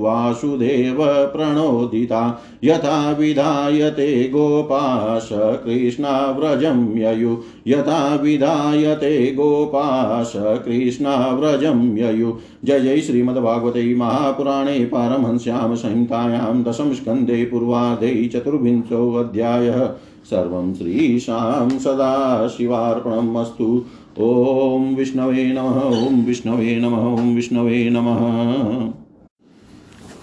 वासुदेव 0.00 0.96
प्रणोदिता। 1.04 2.42
यथा 2.64 3.12
विधायते 3.12 4.28
गोपाश 4.28 5.28
कृष्णाव्रजं 5.32 6.98
ययु। 6.98 7.36
यथा 7.66 8.14
विधायते 8.14 9.32
गोपाश 9.32 10.32
कृष्णाव्रजं 10.36 11.96
ययु। 11.96 12.32
जय 12.64 12.80
जय 12.80 12.98
श्रीमद्भागवते 13.00 13.94
महापुराणे 13.94 14.84
पारमहंस्यां 14.84 15.76
संहितायां 15.76 16.62
दशम 16.62 16.84
दशमस्कन्धे 16.84 17.44
पूर्वार्धे 17.44 18.30
चतुर्विंशोऽध्यायः। 18.34 19.90
सर्वं 20.30 20.74
श्रीशां 20.74 21.78
सदाशिवार्पणम् 21.78 23.36
अस्तु। 23.36 23.84
ॐ 24.18 24.94
विष्णवे 24.94 25.52
नमः, 25.52 26.08
ॐ 26.08 26.24
विष्णवे 26.26 26.76
नमः, 26.76 27.22
ॐ 27.22 27.34
विष्णवे 27.34 27.90
नमः। 27.90 28.92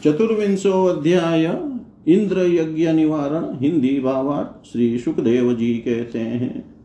चतुर्विंशो 0.03 0.85
अध्याय 0.85 1.57
इंद्र 2.07 2.39
यज्ञ 2.39 2.91
निवारण 2.91 3.45
हिंदी 3.61 3.99
भावार्थ 3.99 4.71
श्री 4.71 4.99
सुखदेव 4.99 5.53
जी 5.53 5.73
कहते 5.73 6.19
हैं। 6.19 6.75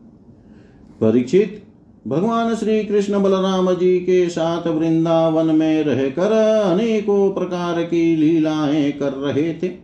परीक्षित, 1.01 1.63
भगवान 2.07 2.55
श्री 2.55 2.83
कृष्ण 2.83 3.23
बलराम 3.23 3.73
जी 3.73 3.99
के 3.99 4.29
साथ 4.29 4.67
वृंदावन 4.67 5.45
में 5.45 5.83
रहकर 5.83 6.31
अनेकों 6.61 7.31
प्रकार 7.33 7.83
की 7.83 8.15
लीलाएँ 8.15 8.91
कर 8.91 9.13
रहे 9.13 9.53
थे। 9.53 9.82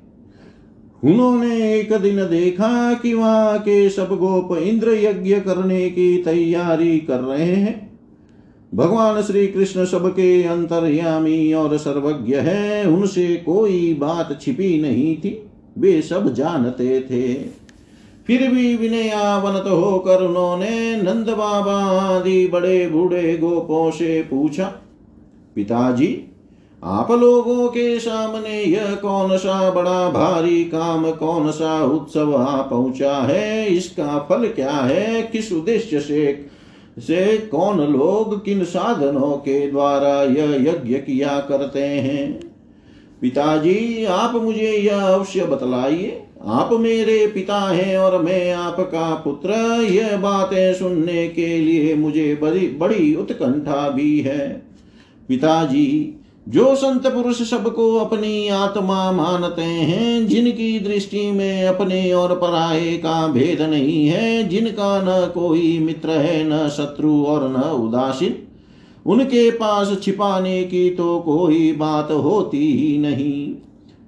उन्होंने 1.04 1.74
एक 1.74 1.93
दिन 1.93 2.18
देखा 2.28 2.93
कि 2.93 3.14
वहाँ 3.14 3.60
के 3.60 3.89
सब 3.89 4.10
गोप 4.18 4.58
इंद्र 4.58 4.93
यज्ञ 4.95 5.36
करने 5.36 5.89
की 5.89 6.18
तैयारी 6.18 6.97
कर 7.00 7.20
रहे 7.20 7.45
हैं। 7.45 7.78
भगवान 8.76 9.22
श्री 9.22 9.45
कृष्ण 9.47 9.86
सबके 9.86 10.43
अंतर्यामी 10.43 11.54
और 11.54 11.78
सर्वज्ञ 11.78 12.36
है, 12.36 12.86
उनसे 12.88 13.36
कोई 13.36 13.93
बात 13.93 14.38
छिपी 14.41 14.82
नहीं 14.82 15.16
थी, 15.16 15.32
वे 15.78 16.02
सब 16.02 16.34
जानते 16.34 17.00
थे। 17.02 17.34
फिर 18.28 18.47
भी 18.52 18.76
विनयावनत 18.76 19.68
होकर 19.68 20.22
उन्होंने 20.22 20.95
नंद 20.95 21.30
बाबा 21.30 21.78
आदि 22.00 22.47
बड़े 22.47 22.88
बूढ़े 22.89 23.38
गोपों 23.38 23.89
से 23.91 24.22
पूछा, 24.22 24.66
पिताजी 25.56 26.08
आप 26.84 27.11
लोगों 27.11 27.67
के 27.67 27.99
सामने 27.99 28.63
यह 28.63 28.95
कौन 28.95 29.38
सा 29.38 29.71
बड़ा 29.71 30.09
भारी 30.09 30.63
काम, 30.63 31.11
कौन 31.11 31.51
सा 31.51 31.84
उत्सव 31.84 32.36
आ 32.36 32.61
पहुँचा 32.61 33.15
है? 33.15 33.67
इसका 33.67 34.27
फल 34.30 34.47
क्या 34.47 34.71
है? 34.71 35.23
किस 35.23 35.51
उद्देश्य 35.51 35.99
से 35.99 36.45
से 36.99 37.38
कौन 37.38 37.80
लोग 37.80 38.45
किन 38.45 38.63
साधनों 38.63 39.32
के 39.32 39.71
द्वारा 39.71 40.23
यह 40.23 40.55
यज्ञ 40.69 40.95
किया 40.95 41.45
करते 41.49 41.84
हैं? 41.84 42.39
पिताजी, 43.21 44.05
आप 44.05 44.36
मुझे 44.36 44.71
यह 44.71 45.01
अवश्य 45.01 45.45
बतलाइए। 45.45 46.23
आप 46.45 46.69
मेरे 46.73 47.27
पिता 47.27 47.59
हैं 47.59 47.97
और 47.97 48.21
मैं 48.21 48.53
आपका 48.53 49.15
पुत्र। 49.15 49.49
यह 49.91 50.17
बातें 50.17 50.73
सुनने 50.73 51.27
के 51.27 51.57
लिए 51.57 51.95
मुझे 51.95 52.39
बड़ी 52.41 52.67
बड़ी 52.67 53.15
उत्कंठा 53.15 53.89
भी 53.89 54.19
है। 54.19 54.61
पिताजी 55.27 56.15
जो 56.50 56.76
संत 56.76 57.08
पुरुष 57.08 57.50
सबको 57.50 57.95
अपनी 57.95 58.47
आत्मा 58.47 59.12
मानते 59.12 59.62
हैं, 59.62 60.28
जिनकी 60.28 60.80
दृष्टि 60.80 61.32
में 61.32 61.64
अपने 61.64 62.14
और 62.14 62.36
पराये 62.36 62.93
का 62.93 63.28
भेद 63.28 63.62
नहीं 63.62 64.08
है, 64.08 64.47
जिनका 64.47 65.02
न 65.02 65.32
कोई 65.32 65.80
मित्र 65.80 66.10
है, 66.10 66.43
न 66.50 66.70
शत्रु 66.70 67.24
और 67.24 67.50
न 67.50 67.56
उदासीन, 67.56 68.36
उनके 69.06 69.52
पास 69.52 69.97
छिपाने 70.04 70.64
की 70.64 70.89
तो 70.89 71.20
कोई 71.20 71.74
बात 71.74 72.12
होती 72.12 72.72
ही 72.74 72.97
नहीं। 72.97 73.47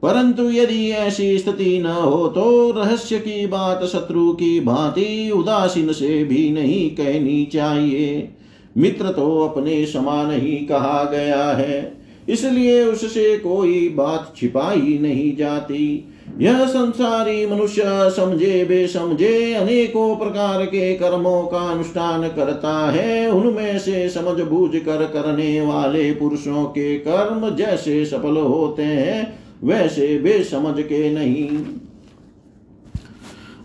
परंतु 0.01 0.43
यदि 0.43 0.89
ऐसी 0.89 1.37
स्थिति 1.37 1.79
न 1.79 1.85
हो 1.85 2.27
तो 2.27 2.71
रहस्य 2.71 3.19
की 3.19 3.47
बात, 3.47 3.83
शत्रु 3.83 4.31
की 4.31 4.59
भांति 4.59 5.31
उदासीन 5.31 5.91
से 5.91 6.23
भी 6.23 6.49
नहीं 6.49 6.89
कहनी 6.89 7.45
चाहिए। 7.45 8.31
मित्र 8.77 9.05
तो 9.05 9.47
अपने 9.47 9.85
समान 9.85 10.31
ही 10.31 10.65
कहा 10.65 11.03
गया 11.03 11.51
है। 11.51 12.00
इसलिए 12.31 12.83
उससे 12.83 13.37
कोई 13.37 13.89
बात 13.89 14.33
छिपाई 14.37 14.97
नहीं 15.01 15.35
जाती। 15.37 16.07
यह 16.39 16.65
संसारी 16.65 17.45
मनुष्य 17.45 17.83
समझे 17.85 18.63
बे 18.65 18.87
समझे 18.87 19.53
अनेकों 19.53 20.15
प्रकार 20.15 20.65
के 20.65 20.93
कर्मों 20.95 21.41
का 21.43 21.59
अनुष्ठान 21.71 22.27
करता 22.27 22.91
है। 22.91 23.29
उनमें 23.31 23.79
से 23.79 24.09
समझ 24.09 24.39
बूझ 24.41 24.75
कर 24.75 25.05
करने 25.05 25.61
वाले 25.61 26.11
पुरुषों 26.13 26.63
के 26.65 26.95
कर्म 26.99 27.49
जैसे 27.55 28.05
सफल 28.05 28.37
होते 28.37 28.83
हैं, 28.83 29.37
वैसे 29.63 30.17
वे 30.17 30.43
समझ 30.43 30.79
के 30.79 31.09
नहीं। 31.13 31.49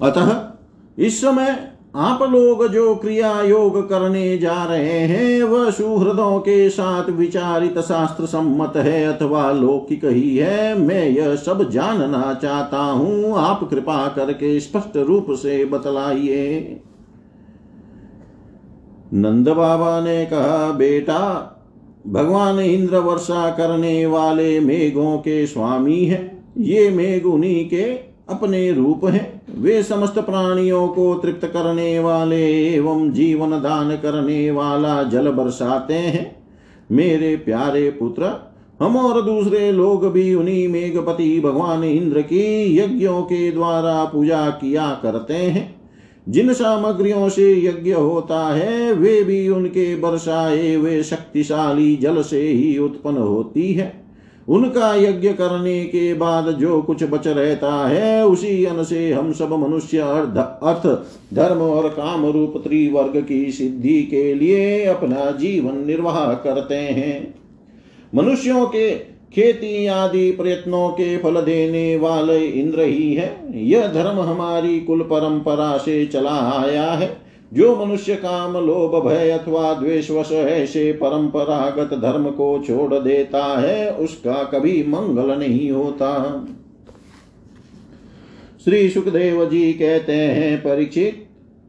अतः 0.03 0.35
इस 0.99 1.21
समय 1.21 1.57
आप 1.97 2.23
लोग 2.23 2.69
जो 2.69 2.95
क्रिया 2.95 3.43
योग 3.43 3.89
करने 3.89 4.39
जा 4.39 4.65
रहे 4.65 4.99
हैं, 4.99 5.43
वह 5.43 5.71
सुहृदों 5.71 6.39
के 6.39 6.71
साथ 6.71 7.11
विचारित 7.11 7.79
शास्त्र 7.79 8.27
सम्मत 8.27 8.73
है 8.77 9.05
अथवा 9.05 9.53
लौकिक 9.53 10.05
ही 10.05 10.37
है, 10.37 10.79
मैं 10.79 11.09
यह 11.09 11.37
सब 11.37 11.71
जानना 11.71 12.41
चाहता 12.43 12.79
हूँ। 12.79 13.35
आप 13.37 13.71
कृपा 13.71 14.09
करके 14.09 14.61
स्पष्ट 14.61 14.97
रूप 14.97 15.27
से 15.31 15.65
बतलाइए। 15.65 16.81
नंद 19.15 19.49
बाबा 19.49 20.01
ने 20.01 20.27
कहा, 20.27 20.73
बेटा, 20.73 21.53
भगवान 22.07 22.59
इंद्र 22.59 22.99
वर्षा 22.99 23.51
करने 23.51 24.07
वाले 24.07 24.61
मेघों 24.61 25.19
के 25.19 25.47
स्वामी 25.47 26.05
हैं। 26.05 26.45
ये 26.59 26.91
मेघ 26.91 27.27
उन्हीं 27.27 27.69
के 27.69 27.83
अपने 28.29 28.73
रूप 28.73 29.05
हैं। 29.05 29.36
वे 29.55 29.83
समस्त 29.83 30.19
प्राणियों 30.19 30.89
को 30.89 31.15
तृप्त 31.15 31.47
करने 31.47 31.99
वाले 31.99 32.69
एवं 32.75 33.11
जीवन 33.11 33.51
दान 33.51 33.97
करने 33.97 34.51
वाला 34.51 35.03
जल 35.03 35.31
बरसाते 35.31 35.95
हैं। 35.95 36.45
मेरे 36.93 37.37
प्यारे 37.37 37.91
पुत्र, 37.91 38.53
हम 38.83 38.97
और 38.97 39.23
दूसरे 39.23 39.73
लोग 39.73 40.13
भी 40.13 40.35
उन्हीं 40.35 40.69
मेघपति 40.69 41.41
भगवान 41.41 41.85
इंद्र 41.85 42.21
की 42.21 42.79
यज्ञों 42.79 43.23
के 43.23 43.51
द्वारा 43.51 44.05
पूजा 44.05 44.51
किया 44.51 45.01
करते 45.03 45.35
हैं। 45.35 45.81
जिन 46.29 46.53
सामग्रियों 46.53 47.29
से 47.29 47.67
यज्ञ 47.67 47.93
होता 47.93 48.55
है, 48.55 48.93
वे 48.93 49.25
भी 49.25 49.49
उनके 49.49 49.97
बरसाए 49.97 50.77
वे 50.77 51.03
शक्तिशाली 51.03 51.97
जल 51.97 52.23
से 52.23 52.43
ही 52.43 52.79
उत्पन्न 52.79 53.17
होती 53.17 53.73
है। 53.73 54.06
उनका 54.49 54.95
यज्ञ 54.95 55.29
करने 55.29 55.85
के 55.85 56.15
बाद 56.15 56.51
जो 56.51 56.83
कुछ 56.83 57.05
बच 57.05 57.27
रहता 57.27 57.89
है, 57.89 58.27
उसी 58.27 58.65
अन्न 58.65 58.85
से 58.85 59.13
हम 59.13 59.33
सब 59.33 59.53
मनुष्य 59.53 59.99
अर्थ, 59.99 60.87
धर्म 61.35 61.59
और 61.59 61.89
काम 61.89 62.27
रूप 62.27 62.55
त्रिवर्ग 62.65 63.25
की 63.29 63.53
सिद्धि 63.53 64.03
के 64.03 64.35
लिए 64.35 64.85
अपना 64.85 65.31
जीवन 65.31 65.87
निर्वाह 65.87 66.33
करते 66.33 66.75
हैं। 66.75 67.35
मनुष्यों 68.15 68.67
के 68.67 69.17
खेती 69.35 69.87
आदि 69.87 70.31
प्रयत्नों 70.31 70.89
के 70.89 71.19
फल 71.19 71.41
देने 71.41 71.97
वाले 71.97 72.39
इंद्र 72.39 72.81
ही 72.81 73.15
है। 73.15 73.41
यह 73.55 73.87
धर्म 73.87 74.21
हमारी 74.21 74.81
कुल 74.81 75.01
परंपरा 75.01 75.77
से 75.77 76.07
चला 76.07 76.65
आया 76.65 76.93
है। 76.93 77.26
जो 77.55 77.87
मनुष्य 77.87 78.15
काम, 78.15 78.53
लोभ, 78.53 79.09
भय 79.09 79.31
अथवा 79.31 79.75
द्वेषवश 79.75 80.33
ऐसे 80.33 80.93
परंपरागत 80.93 81.95
धर्म 81.95 82.31
को 82.31 82.63
छोड़ 82.67 82.95
देता 82.95 83.45
है, 83.61 83.93
उसका 83.93 84.43
कभी 84.45 84.85
मंगल 84.89 85.39
नहीं 85.39 85.71
होता। 85.71 86.47
श्री 88.65 88.89
सुखदेव 88.91 89.45
जी 89.51 89.73
कहते 89.73 90.13
हैं, 90.13 90.59
परीक्षित, 90.59 91.23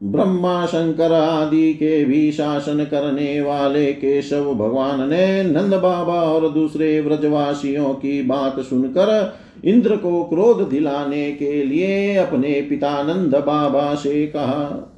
ब्रह्मा 0.04 0.66
शंकर 0.66 1.12
आदि 1.12 1.74
के 1.74 2.06
भी 2.06 2.32
शासन 2.32 2.84
करने 2.86 3.42
वाले 3.42 3.94
केशव 3.94 4.54
भगवान 4.54 5.10
ने 5.10 5.44
नंद 5.44 5.74
बाबा 5.74 6.22
और 6.22 6.50
दूसरे 6.50 7.02
व्रजवासियों 7.02 7.94
की 7.94 8.22
बात 8.22 8.60
सुनकर 8.60 9.40
इंद्र 9.66 9.98
को 9.98 10.24
क्रोध 10.24 10.70
दिलाने 10.70 11.32
के 11.32 11.64
लिए 11.64 12.16
अपने 12.16 12.62
पिता 12.62 13.04
नंद 13.04 13.36
बाबा 13.36 13.96
से 13.96 14.28
कहा। 14.28 14.94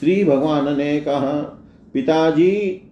श्री 0.00 0.24
भगवान 0.24 0.76
ने 0.78 1.00
कहा 1.00 1.54
पिताजी, 1.94 2.50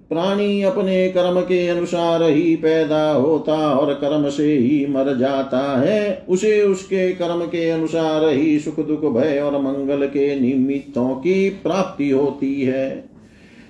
प्राणी 0.09 0.63
अपने 0.63 1.09
कर्म 1.09 1.41
के 1.41 1.69
अनुसार 1.69 2.23
ही 2.23 2.57
पैदा 2.57 3.11
होता 3.11 3.57
और 3.73 3.93
कर्म 3.95 4.29
से 4.31 4.53
ही 4.55 4.87
मर 4.87 5.17
जाता 5.17 5.81
है। 5.81 6.25
उसे 6.29 6.63
उसके 6.63 7.11
कर्म 7.13 7.45
के 7.45 7.71
अनुसार 7.71 8.29
ही 8.29 8.59
सुख, 8.59 8.81
दुख, 8.81 9.05
भय 9.05 9.39
और 9.39 9.61
मंगल 9.63 10.07
के 10.07 10.41
निमित्तों 10.41 11.09
की 11.15 11.51
प्राप्ति 11.51 12.11
होती 12.11 12.63
है। 12.63 13.17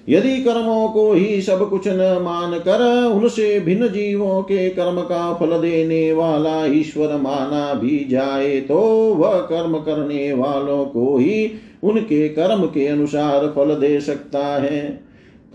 यदि 0.09 0.37
कर्मों 0.37 0.89
को 0.89 1.13
ही 1.13 1.43
सब 1.43 1.71
कुछ 1.71 1.89
न 1.89 2.19
मान 2.23 2.59
कर 2.59 2.83
उनसे 3.05 3.61
भिन्न 3.61 3.89
जीवों 3.89 4.43
के 4.43 4.69
कर्म 4.69 5.01
का 5.01 5.35
फल 5.35 5.61
देने 5.61 6.13
वाला 6.13 6.65
ईश्वर 6.67 7.17
माना 7.17 7.75
भी 7.75 8.07
जाए 8.11 8.61
तो 8.61 8.79
वह 9.15 9.39
कर्म 9.39 9.79
करने 9.79 10.33
वालों 10.33 10.85
को 10.85 11.17
ही 11.19 11.51
उनके 11.83 12.29
कर्म 12.29 12.67
के 12.67 12.87
अनुसार 12.87 13.47
फल 13.47 13.75
दे 13.75 14.01
सकता 14.01 14.47
है। 14.63 15.07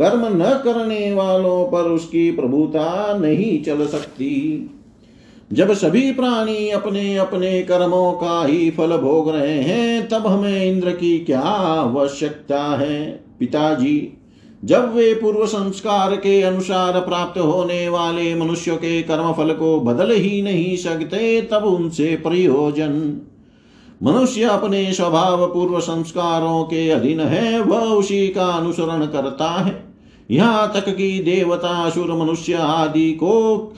कर्म 0.01 0.19
न 0.19 0.61
करने 0.63 1.13
वालों 1.13 1.65
पर 1.65 1.89
उसकी 1.89 2.32
प्रभुता 2.32 3.17
नहीं 3.17 3.63
चल 3.63 3.88
सकती। 3.88 4.69
जब 5.53 5.74
सभी 5.74 6.11
प्राणी 6.11 6.69
अपने 6.69 7.17
अपने 7.17 7.61
कर्मों 7.61 8.13
का 8.13 8.45
ही 8.45 8.72
फल 8.72 8.97
भोग 8.97 9.30
रहे 9.30 9.61
हैं, 9.61 10.07
तब 10.07 10.28
हमें 10.28 10.65
इंद्र 10.65 10.91
की 10.91 11.19
क्या 11.19 11.39
आवश्यकता 11.39 12.63
है? 12.63 13.24
पिताजी, 13.39 14.17
जब 14.65 14.95
वे 14.95 15.13
पूर्व 15.13 15.45
संस्कार 15.45 16.15
के 16.15 16.41
अनुसार 16.41 16.99
प्राप्त 16.99 17.39
होने 17.39 17.89
वाले 17.89 18.36
मनुष्य 18.36 18.72
के 18.76 19.01
कर्म 19.01 19.34
फल 19.34 19.53
को 19.53 19.80
बदल 19.80 20.11
ही 20.11 20.41
नहीं 20.41 20.78
सकते, 20.78 21.41
तब 21.41 21.63
उनसे 21.65 22.15
प्रयोजन। 22.15 23.22
मनुष्य 24.04 24.43
अपने 24.43 24.93
स्वभाव 24.93 25.47
पूर्व 25.47 25.80
संस्कारों 25.80 26.64
के 26.64 26.89
अधीन 26.89 27.20
है, 27.20 27.62
वह 27.62 27.80
उसी 27.80 28.28
का 28.28 28.45
अनुसरण 28.45 29.06
करता 29.06 29.49
है। 29.49 29.84
यहाँ 30.32 30.72
तक 30.74 30.95
कि 30.95 31.20
देवता, 31.20 31.84
असुर, 31.84 32.14
मनुष्य 32.14 32.54
आदि 32.54 33.12
को 33.12 33.74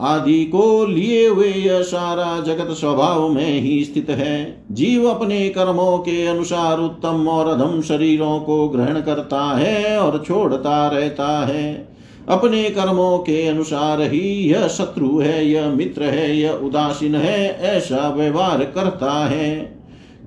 आदि 0.00 0.44
को 0.44 0.86
लिए 0.86 1.28
हुए 1.28 1.48
यह 1.48 1.82
सारा 1.82 2.40
जगत 2.40 2.70
स्वभाव 2.70 3.28
में 3.28 3.60
ही 3.60 3.84
स्थित 3.84 4.10
है। 4.10 4.64
जीव 4.72 5.10
अपने 5.10 5.48
कर्मों 5.48 5.98
के 5.98 6.26
अनुसार 6.26 6.78
उत्तम 6.78 7.28
और 7.28 7.48
अधम 7.48 7.82
शरीरों 7.82 8.40
को 8.40 8.68
ग्रहण 8.68 9.00
करता 9.00 9.44
है 9.44 9.98
और 9.98 10.24
छोड़ता 10.26 10.88
रहता 10.88 11.46
है। 11.46 11.93
अपने 12.28 12.70
कर्मों 12.70 13.18
के 13.18 13.46
अनुसार 13.46 14.00
ही 14.02 14.50
यह 14.50 14.68
शत्रु 14.68 15.18
है, 15.18 15.46
यह 15.46 15.68
मित्र 15.68 16.02
है, 16.02 16.36
यह 16.36 16.52
उदासीन 16.52 17.14
है, 17.14 17.60
ऐसा 17.60 18.08
व्यवहार 18.08 18.64
करता 18.64 19.12
है। 19.26 19.60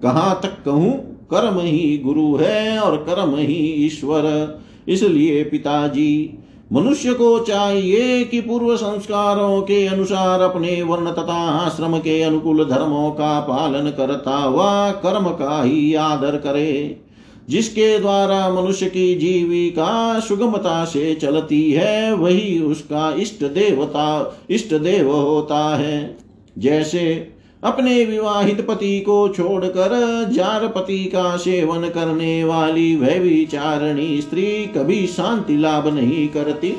कहाँ 0.04 0.39
तक 0.43 0.64
कहूँ, 0.66 0.91
कर्म 1.34 1.60
ही 1.60 1.98
गुरु 1.98 2.36
है 2.36 2.80
और 2.80 2.98
कर्म 2.98 3.36
ही 3.36 3.86
ईश्वर। 3.86 4.60
इसलिए 4.88 5.43
पिताजी, 5.43 6.39
मनुष्य 6.74 7.14
को 7.14 7.39
चाहिए 7.39 8.24
कि 8.24 8.41
पूर्व 8.41 8.76
संस्कारों 8.76 9.62
के 9.62 9.88
अनुसार 9.88 10.41
अपने 10.41 10.82
वर्ण 10.84 11.12
तथा 11.12 11.38
आश्रम 11.66 11.98
के 11.98 12.22
अनुकूल 12.22 12.66
धर्मों 12.66 13.12
का 13.12 13.39
पालन 13.39 13.89
करता 13.89 14.36
हुआ 14.38 14.91
कर्म 14.91 15.24
का 15.24 15.64
ही 15.64 15.93
आदर 15.93 16.38
करे। 16.38 17.02
जिसके 17.50 18.00
द्वारा 18.00 18.50
मनुष्य 18.50 18.86
की 18.86 19.16
जीविका 19.16 20.20
सुगमता 20.20 20.86
से 20.86 21.16
चलती 21.16 21.72
है, 21.72 22.14
वही 22.14 22.60
उसका 22.60 23.16
इष्ट 23.20 23.43
देवता, 23.43 24.39
इष्ट 24.50 24.74
देव 24.74 25.12
होता 25.12 25.76
है। 25.76 26.18
जैसे 26.58 27.28
अपने 27.64 28.06
विवाहित 28.06 28.68
पति 28.68 29.00
को 29.00 29.28
छोड़कर 29.30 29.89
जार 30.34 30.68
पति 30.68 31.06
का 31.06 31.38
सेवन 31.38 31.89
करने 31.89 32.43
वाली 32.43 32.95
वह 32.95 33.20
विचारणी 33.20 34.22
स्त्री 34.22 34.66
कभी 34.66 35.08
शांति 35.08 35.58
लाभ 35.58 35.88
नहीं 35.88 36.28
करती। 36.28 36.74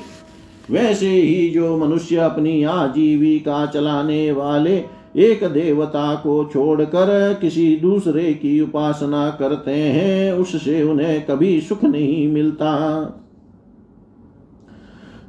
वैसे 0.70 1.08
ही 1.08 1.48
जो 1.50 1.76
मनुष्य 1.78 2.16
अपनी 2.16 2.62
आजीविका 2.64 3.66
चलाने 3.66 4.32
वाले 4.32 4.97
एक 5.18 5.44
देवता 5.44 6.14
को 6.14 6.50
छोड़कर 6.52 7.38
किसी 7.40 7.76
दूसरे 7.76 8.32
की 8.34 8.60
उपासना 8.60 9.30
करते 9.30 9.70
हैं, 9.70 10.32
उससे 10.32 10.82
उन्हें 10.82 11.26
कभी 11.26 11.60
सुख 11.60 11.84
नहीं 11.84 12.28
मिलता। 12.28 12.74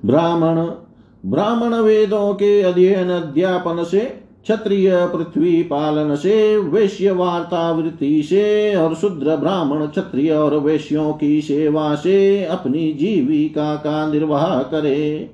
ब्राह्मण 0.05 0.71
ब्राह्मण 1.25 1.75
वेदों 1.75 2.33
के 2.33 2.61
अध्ययन, 2.61 3.09
अध्यापन 3.09 3.83
से, 3.83 3.99
क्षत्रिय 4.43 4.91
पृथ्वी 4.93 5.63
पालन 5.63 6.15
से, 6.15 6.57
वैश्य 6.57 7.11
वार्तावृत्ति 7.11 8.23
से 8.23 8.75
और 8.75 8.95
शुद्र 8.95 9.35
ब्राह्मण, 9.35 9.87
क्षत्रिय 9.87 10.31
और 10.31 10.55
वैश्यों 10.55 11.13
की 11.13 11.41
सेवा 11.41 11.95
से 11.95 12.45
अपनी 12.45 12.93
जीविका 12.93 13.75
का 13.75 14.11
निर्वाह 14.11 14.61
करे। 14.63 15.29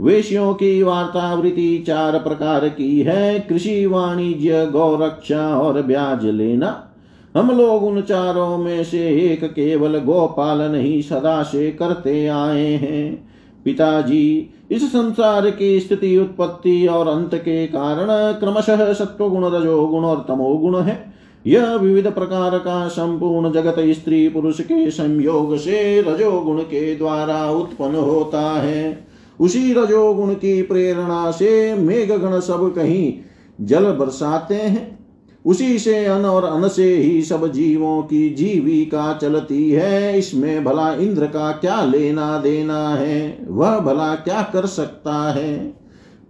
वेश्यों 0.00 0.54
की 0.54 0.82
वार्तावृत्ति 0.82 1.84
चार 1.86 2.18
प्रकार 2.18 2.68
की 2.68 3.00
है। 3.00 3.40
कृषि, 3.40 3.86
वाणिज्य, 3.86 4.66
गौरक्षा 4.66 5.58
और 5.58 5.82
ब्याज 5.82 6.24
लेना। 6.24 6.88
हम 7.36 7.50
लोग 7.50 7.84
उन 7.84 8.00
चारों 8.00 8.58
में 8.58 8.84
से 8.84 9.08
एक 9.08 9.44
केवल 9.44 9.98
गोपालन 9.98 10.74
ही 10.74 11.02
सदा 11.02 11.42
से 11.42 11.70
करते 11.70 12.26
आए 12.26 12.66
हैं। 12.66 13.28
पिताजी, 13.64 14.50
इस 14.70 14.92
संसार 14.92 15.50
की 15.50 15.80
स्थिति, 15.80 16.18
उत्पत्ति 16.18 16.86
और 16.86 17.08
अंत 17.08 17.34
के 17.34 17.66
कारण 17.66 18.32
क्रमशः 18.32 18.92
सत्व 18.92 19.04
सत्वगुण, 19.04 19.44
रजोगुण 19.44 20.04
और 20.04 20.24
तमोगुण 20.28 20.80
है। 20.80 21.12
यह 21.46 21.74
विविध 21.74 22.10
प्रकार 22.12 22.58
का 22.58 22.88
संपूर्ण 22.88 23.52
जगत 23.52 23.76
स्त्री 23.78 24.28
पुरुष 24.28 24.60
के 24.60 24.90
संयोग 24.90 25.56
से 25.56 26.02
रजोगुण 26.02 26.58
के 26.58 26.96
द्वारा 26.96 27.50
उत्पन्न 27.50 27.94
होता 27.94 28.40
है। 28.40 29.11
उसी 29.40 29.72
रजोगुण 29.72 30.34
की 30.34 30.62
प्रेरणा 30.62 31.30
से 31.30 31.74
मेघगण 31.74 32.40
सब 32.40 32.74
कहीं 32.74 33.14
जल 33.60 33.84
बरसाते 33.84 34.54
हैं। 34.54 35.02
उसी 35.46 35.78
से 35.78 36.04
अन 36.04 36.24
और 36.24 36.44
अन 36.44 36.68
से 36.68 36.96
ही 36.96 37.22
सब 37.22 37.52
जीवों 37.52 38.02
की 38.02 38.30
जीविका 38.30 39.18
चलती 39.22 39.70
है। 39.70 40.18
इसमें 40.18 40.64
भला 40.64 40.94
इंद्र 40.94 41.26
का 41.26 41.52
क्या 41.52 41.84
लेना 41.84 42.38
देना 42.38 42.88
है? 42.88 43.38
वह 43.48 43.78
भला 43.78 44.14
क्या 44.14 44.50
कर 44.52 44.66
सकता 44.66 45.32
है? 45.32 45.74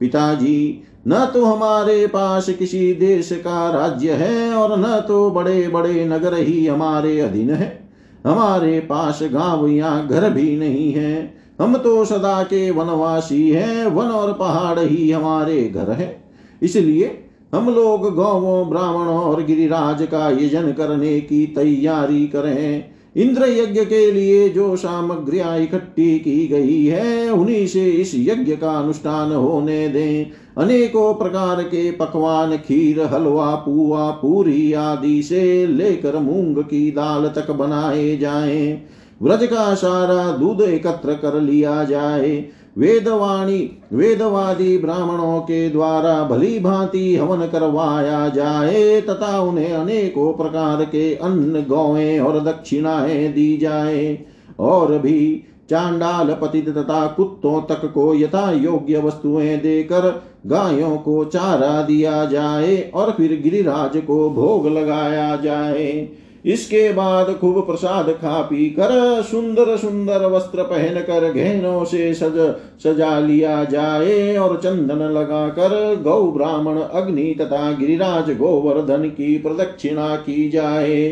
पिताजी, 0.00 0.82
न 1.08 1.30
तो 1.34 1.44
हमारे 1.44 2.06
पास 2.06 2.48
किसी 2.48 2.92
देश 2.92 3.32
का 3.32 3.70
राज्य 3.70 4.12
है 4.12 4.54
और 4.54 4.80
न 4.80 5.04
तो 5.08 5.30
बड़े 5.30 5.68
बड़े 5.68 6.04
नगर 6.04 6.34
ही 6.34 6.66
हमारे 6.66 7.20
अधीन 7.20 7.50
है। 7.50 7.88
हमारे 8.26 8.80
पास 8.80 9.18
गाँव 9.22 9.68
या 9.68 10.08
घर 10.10 10.30
भी 10.30 10.56
नहीं 10.56 10.92
है। 10.92 11.41
हम 11.62 11.76
तो 11.76 12.04
सदा 12.04 12.42
के 12.42 12.70
वनवासी 12.70 13.50
हैं, 13.50 13.86
वन 13.86 14.06
और 14.06 14.32
पहाड़ 14.32 14.78
ही 14.78 15.10
हमारे 15.10 15.62
घर 15.62 15.90
है। 15.90 16.24
इसलिए 16.62 17.24
हम 17.54 17.74
लोग 17.74 18.14
गौवों, 18.14 18.70
ब्राह्मणों 18.70 19.20
और 19.20 19.44
गिरिराज 19.44 20.02
का 20.02 20.30
यजन 20.30 20.72
करने 20.72 21.20
की 21.20 21.46
तैयारी 21.46 22.26
करें। 22.26 22.84
इंद्र 23.16 23.42
यज्ञ 23.42 23.84
के 23.84 24.12
लिए 24.12 24.48
जो 24.48 24.76
सामग्रियाँ 24.76 25.58
इकट्ठी 25.58 26.18
की 26.18 26.46
गई 26.46 26.84
है, 26.86 27.30
उन्हीं 27.30 27.66
से 27.66 27.90
इस 27.90 28.12
यज्ञ 28.14 28.56
का 28.56 28.70
अनुष्ठान 28.70 29.32
होने 29.32 29.88
दें। 29.88 30.26
अनेकों 30.58 31.14
प्रकार 31.14 31.62
के 31.62 31.90
पकवान, 31.90 32.56
खीर, 32.56 33.00
हलवा, 33.00 33.54
पुआ, 33.54 34.10
पूरी 34.10 34.72
आदि 34.72 35.22
से 35.22 35.66
लेकर 35.66 36.18
मूंग 36.18 36.56
की 36.56 36.90
दाल 36.90 37.28
तक 37.36 37.50
बनाए 37.50 38.16
जाएँ। 38.16 38.86
व्रज 39.22 39.46
का 39.46 39.74
सारा 39.74 40.30
दूध 40.36 40.60
एकत्र 40.60 41.14
कर 41.14 41.40
लिया 41.40 41.84
जाए। 41.84 42.44
वेदवाणी, 42.78 43.78
वेदवादी 43.92 44.78
ब्राह्मणों 44.78 45.40
के 45.40 45.70
द्वारा 45.70 46.22
भली 46.24 46.58
भांति 46.58 47.16
हवन 47.16 47.46
करवाया 47.46 48.28
जाए, 48.28 49.00
तथा 49.00 49.40
उन्हें 49.40 49.72
अनेकों 49.72 50.32
प्रकार 50.32 50.84
के 50.84 51.14
अन्न, 51.14 51.64
गौएँ 51.68 52.20
और 52.20 52.40
दक्षिणाएँ 52.40 53.28
दी 53.28 53.56
जाए। 53.56 54.18
और 54.58 54.98
भी 54.98 55.44
चांडाल 55.70 56.36
पतित 56.42 56.68
तथा 56.68 57.06
कुत्तों 57.06 57.60
तक 57.62 57.92
को 57.92 58.14
यथा 58.14 58.50
योग्य 58.52 58.98
वस्तुएँ 58.98 59.56
देकर 59.56 60.22
गायों 60.46 60.96
को 60.96 61.24
चारा 61.24 61.82
दिया 61.82 62.24
जाए, 62.24 62.90
और 62.94 63.10
फिर 63.10 63.40
गिरिराज 63.42 63.96
को 63.96 64.30
भोग 64.30 64.66
लगाया 64.66 65.36
जाए। 65.36 66.08
इसके 66.44 66.92
बाद 66.92 67.38
खूब 67.40 67.66
प्रसाद 67.66 68.10
खा 68.10 68.42
पी 68.42 68.66
कर 68.70 69.22
सुंदर 69.22 69.76
सुंदर 69.76 70.26
वस्त्र 70.26 70.62
पहन 70.62 71.00
कर 71.00 71.32
गहनों 71.32 71.84
से 71.84 72.14
सज, 72.14 72.54
सजा 72.84 73.20
लिया 73.20 73.64
जाए 73.64 74.36
और 74.36 74.56
चंदन 74.56 74.98
लगा 74.98 75.48
कर 75.48 76.00
गौ 76.02 76.32
ब्राह्मण 76.32 76.78
अग्नि 76.78 77.34
तथा 77.40 77.72
गिरिराज 77.72 78.30
गोवर्धन 78.38 79.08
की 79.08 79.38
प्रदक्षिणा 79.38 80.16
की 80.16 80.48
जाए। 80.50 81.08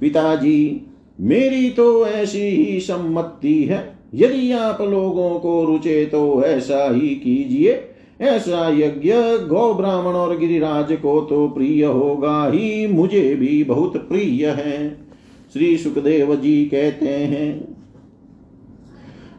पिताजी, 0.00 0.86
मेरी 1.20 1.70
तो 1.70 2.06
ऐसी 2.06 2.40
ही 2.40 2.80
सम्मति 2.80 3.64
है। 3.64 3.98
यदि 4.14 4.52
आप 4.52 4.82
लोगों 4.82 5.30
को 5.30 5.64
रुचे 5.64 6.04
तो 6.06 6.44
ऐसा 6.44 6.94
ही 6.94 7.08
कीजिए। 7.08 7.88
ऐसा 8.22 8.68
यज्ञ 8.70 9.12
गौ 9.46 9.72
ब्राह्मण 9.74 10.12
और 10.12 10.36
गिरिराज 10.38 10.92
को 10.92 11.20
तो 11.20 11.46
प्रिय 11.48 11.84
होगा 11.84 12.44
ही, 12.46 12.86
मुझे 12.86 13.34
भी 13.34 13.62
बहुत 13.64 13.96
प्रिय 14.08 14.46
है। 14.48 14.90
श्री 15.52 15.76
सुखदेव 15.76 16.34
जी 16.36 16.64
कहते 16.64 17.08
हैं 17.08 17.60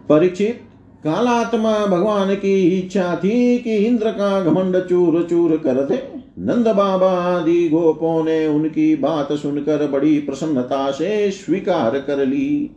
परीक्षित 0.09 0.59
कालात्मा 1.03 1.86
भगवान 1.86 2.34
की 2.36 2.53
इच्छा 2.69 3.15
थी 3.15 3.57
कि 3.57 3.75
इंद्र 3.77 4.11
का 4.11 4.41
घमंड 4.41 4.77
चूर 4.79 5.21
चूर 5.23 5.55
कर 5.57 5.81
दे। 5.86 6.01
नंद 6.39 6.67
बाबा 6.67 7.09
आदि 7.09 7.67
गोपों 7.69 8.23
ने 8.23 8.45
उनकी 8.47 8.95
बात 8.95 9.34
सुनकर 9.34 9.88
बड़ी 9.88 10.17
प्रसन्नता 10.19 10.89
से 10.91 11.29
स्वीकार 11.31 11.97
कर 11.99 12.25
ली। 12.25 12.69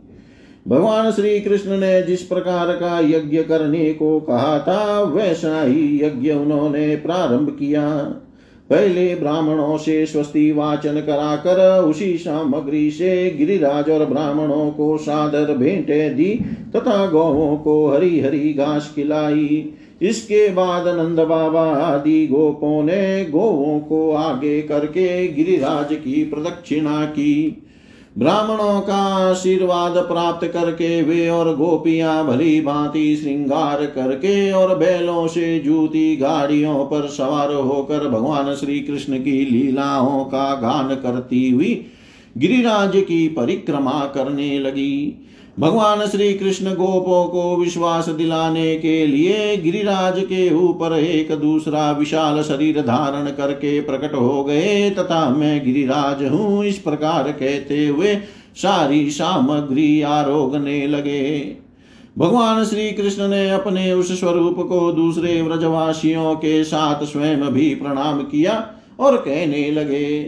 भगवान 0.67 1.11
श्री 1.11 1.39
कृष्ण 1.39 1.77
ने 1.77 2.01
जिस 2.01 2.21
प्रकार 2.21 2.71
का 2.71 2.99
यज्ञ 2.99 3.43
करने 3.43 3.93
को 3.93 4.19
कहा 4.19 4.59
था, 4.59 5.01
वैसा 5.01 5.61
ही 5.61 5.99
यज्ञ 6.03 6.31
उन्होंने 6.31 6.95
प्रारंभ 6.95 7.49
किया। 7.49 7.89
पहले 8.69 9.15
ब्राह्मणों 9.15 9.77
से 9.77 10.05
स्वस्ति 10.05 10.51
वाचन 10.51 10.99
कराकर 11.01 11.83
उसी 11.83 12.17
सामग्री 12.17 12.91
से 12.91 13.29
गिरिराज 13.37 13.89
और 13.89 14.05
ब्राह्मणों 14.05 14.71
को 14.71 14.97
सादर 14.97 15.53
भेंटे 15.57 16.09
दी 16.09 16.39
तथा 16.75 17.05
गौों 17.05 17.57
को 17.57 17.87
हरी 17.87 18.19
हरी 18.19 18.53
घास 18.53 18.91
खिलाई। 18.95 19.73
इसके 20.01 20.49
बाद 20.49 20.87
नंद 20.87 21.19
बाबा 21.19 21.65
आदि 21.75 22.27
गोपों 22.27 22.83
ने 22.83 23.25
गौों 23.25 23.79
को 23.79 24.11
आगे 24.11 24.61
करके 24.61 25.27
गिरिराज 25.27 25.93
की 25.93 26.23
प्रदक्षिणा 26.23 27.05
की। 27.05 27.63
ब्राह्मणों 28.17 28.79
का 28.81 28.97
आशीर्वाद 29.29 29.97
प्राप्त 29.97 30.47
करके 30.47 31.01
वे 31.01 31.29
और 31.29 31.55
गोपियाँ 31.55 32.25
भली 32.27 32.61
भांति 32.61 33.15
श्रृंगार 33.15 33.85
करके 33.85 34.51
और 34.51 34.77
बैलों 34.77 35.27
से 35.27 35.59
जूती 35.59 36.15
गाड़ियों 36.15 36.85
पर 36.85 37.07
सवार 37.07 37.53
होकर 37.53 38.07
भगवान 38.07 38.55
श्री 38.55 38.79
कृष्ण 38.79 39.19
की 39.19 39.45
लीलाओं 39.45 40.23
का 40.25 40.53
गान 40.55 40.95
करती 40.95 41.49
हुई 41.49 41.85
गिरिराज 42.37 42.91
की 42.95 43.27
परिक्रमा 43.27 43.99
करने 44.05 44.59
लगी। 44.59 45.23
भगवान 45.57 46.05
श्री 46.07 46.33
कृष्ण 46.33 46.73
गोपों 46.75 47.23
को 47.25 47.55
विश्वास 47.57 48.09
दिलाने 48.09 48.75
के 48.75 49.05
लिए 49.07 49.55
गिरिराज 49.57 50.19
के 50.19 50.49
ऊपर 50.55 50.97
एक 50.97 51.31
दूसरा 51.31 51.91
विशाल 51.91 52.41
शरीर 52.41 52.81
धारण 52.81 53.29
करके 53.31 53.79
प्रकट 53.81 54.13
हो 54.13 54.43
गए, 54.43 54.89
तथा 54.89 55.29
मैं 55.29 55.65
गिरिराज 55.65 56.23
हूँ। 56.23 56.63
इस 56.65 56.77
प्रकार 56.77 57.31
कहते 57.31 57.85
हुए 57.87 58.15
सारी 58.55 59.09
सामग्री 59.11 60.01
आरोगने 60.01 60.85
लगे। 60.87 61.55
भगवान 62.17 62.63
श्री 62.65 62.91
कृष्ण 62.91 63.27
ने 63.27 63.49
अपने 63.49 63.91
उस 63.93 64.19
स्वरूप 64.19 64.59
को 64.69 64.91
दूसरे 64.91 65.41
व्रजवासियों 65.41 66.35
के 66.35 66.63
साथ 66.63 67.03
स्वयं 67.03 67.49
भी 67.49 67.73
प्रणाम 67.75 68.21
किया 68.21 68.65
और 68.99 69.17
कहने 69.17 69.69
लगे 69.71 70.23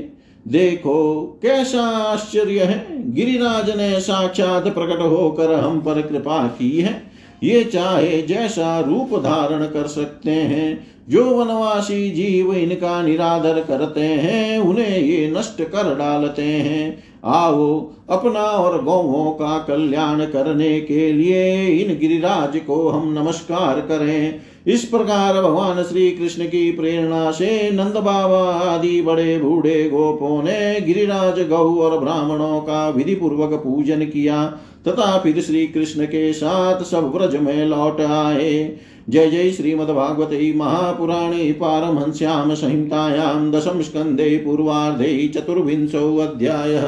देखो 0.50 1.24
कैसा 1.42 1.82
आश्चर्य 1.82 2.64
है। 2.64 2.86
गिरिराज 3.14 3.78
ने 3.78 4.00
साक्षात 4.00 4.64
प्रकट 4.64 5.02
होकर 5.02 5.54
हम 5.54 5.80
पर 5.80 6.02
कृपा 6.02 6.48
की 6.48 6.80
है। 6.80 7.02
ये 7.44 7.64
चाहे 7.64 8.22
जैसा 8.22 8.80
रूप 8.80 9.20
धारण 9.20 9.66
कर 9.66 9.88
सकते 9.88 10.32
हैं, 10.32 10.88
जो 11.10 11.24
वनवासी 11.26 12.10
जीव 12.12 12.54
इनका 12.54 13.02
निरादर 13.02 13.60
करते 13.60 14.00
हैं, 14.00 14.60
उन्हें 14.60 14.98
ये 14.98 15.34
नष्ट 15.38 15.62
कर 15.62 15.96
डालते 15.96 16.42
हैं। 16.42 17.04
आओ, 17.26 17.92
अपना 18.10 18.42
और 18.42 18.84
गौवों 18.84 19.32
का 19.32 19.58
कल्याण 19.58 20.26
करने 20.26 20.82
के 20.82 21.12
लिए 21.14 21.68
इन 21.68 21.98
गिरिराज 22.00 22.60
को 22.60 22.90
हम 22.90 23.14
नमस्कार 23.14 23.80
करें। 23.80 24.42
इस 24.68 24.84
प्रकार 24.86 25.34
भगवान 25.34 25.84
श्री 25.84 26.10
कृष्ण 26.12 26.46
की 26.46 26.72
प्रेरणा 26.72 27.30
से 27.32 27.70
नंद 27.72 27.98
बाबा 27.98 28.44
आदि 28.54 29.02
बड़े 29.02 29.38
बूढ़े 29.38 29.84
गोपों 29.90 30.42
ने 30.44 30.80
गिरिराज 30.82 31.40
गौ 31.50 31.76
और 31.76 31.98
ब्राह्मणों 32.00 32.60
का 32.62 32.90
विधि 32.90 33.16
पूर्वक 33.16 33.54
पूजन 33.64 34.06
किया, 34.06 34.46
तथा 34.88 35.18
फिर 35.18 35.42
श्री 35.42 35.66
कृष्ण 35.68 36.06
के 36.06 36.32
साथ 36.34 36.84
सब 36.84 37.12
व्रज 37.16 37.36
में 37.36 37.66
लौट 37.66 38.02
आए। 38.02 38.78
जय 39.10 39.30
जय 39.30 39.52
श्रीमद्भागवते 39.52 40.52
महापुराणे 40.56 41.52
पारमहंस्यां 41.52 42.56
संहितायां 42.56 43.52
दशम 43.52 43.82
स्कन्धे 43.82 44.38
पूर्वार्धे 44.38 45.28
चतुर्विंशोऽध्यायः 45.28 46.88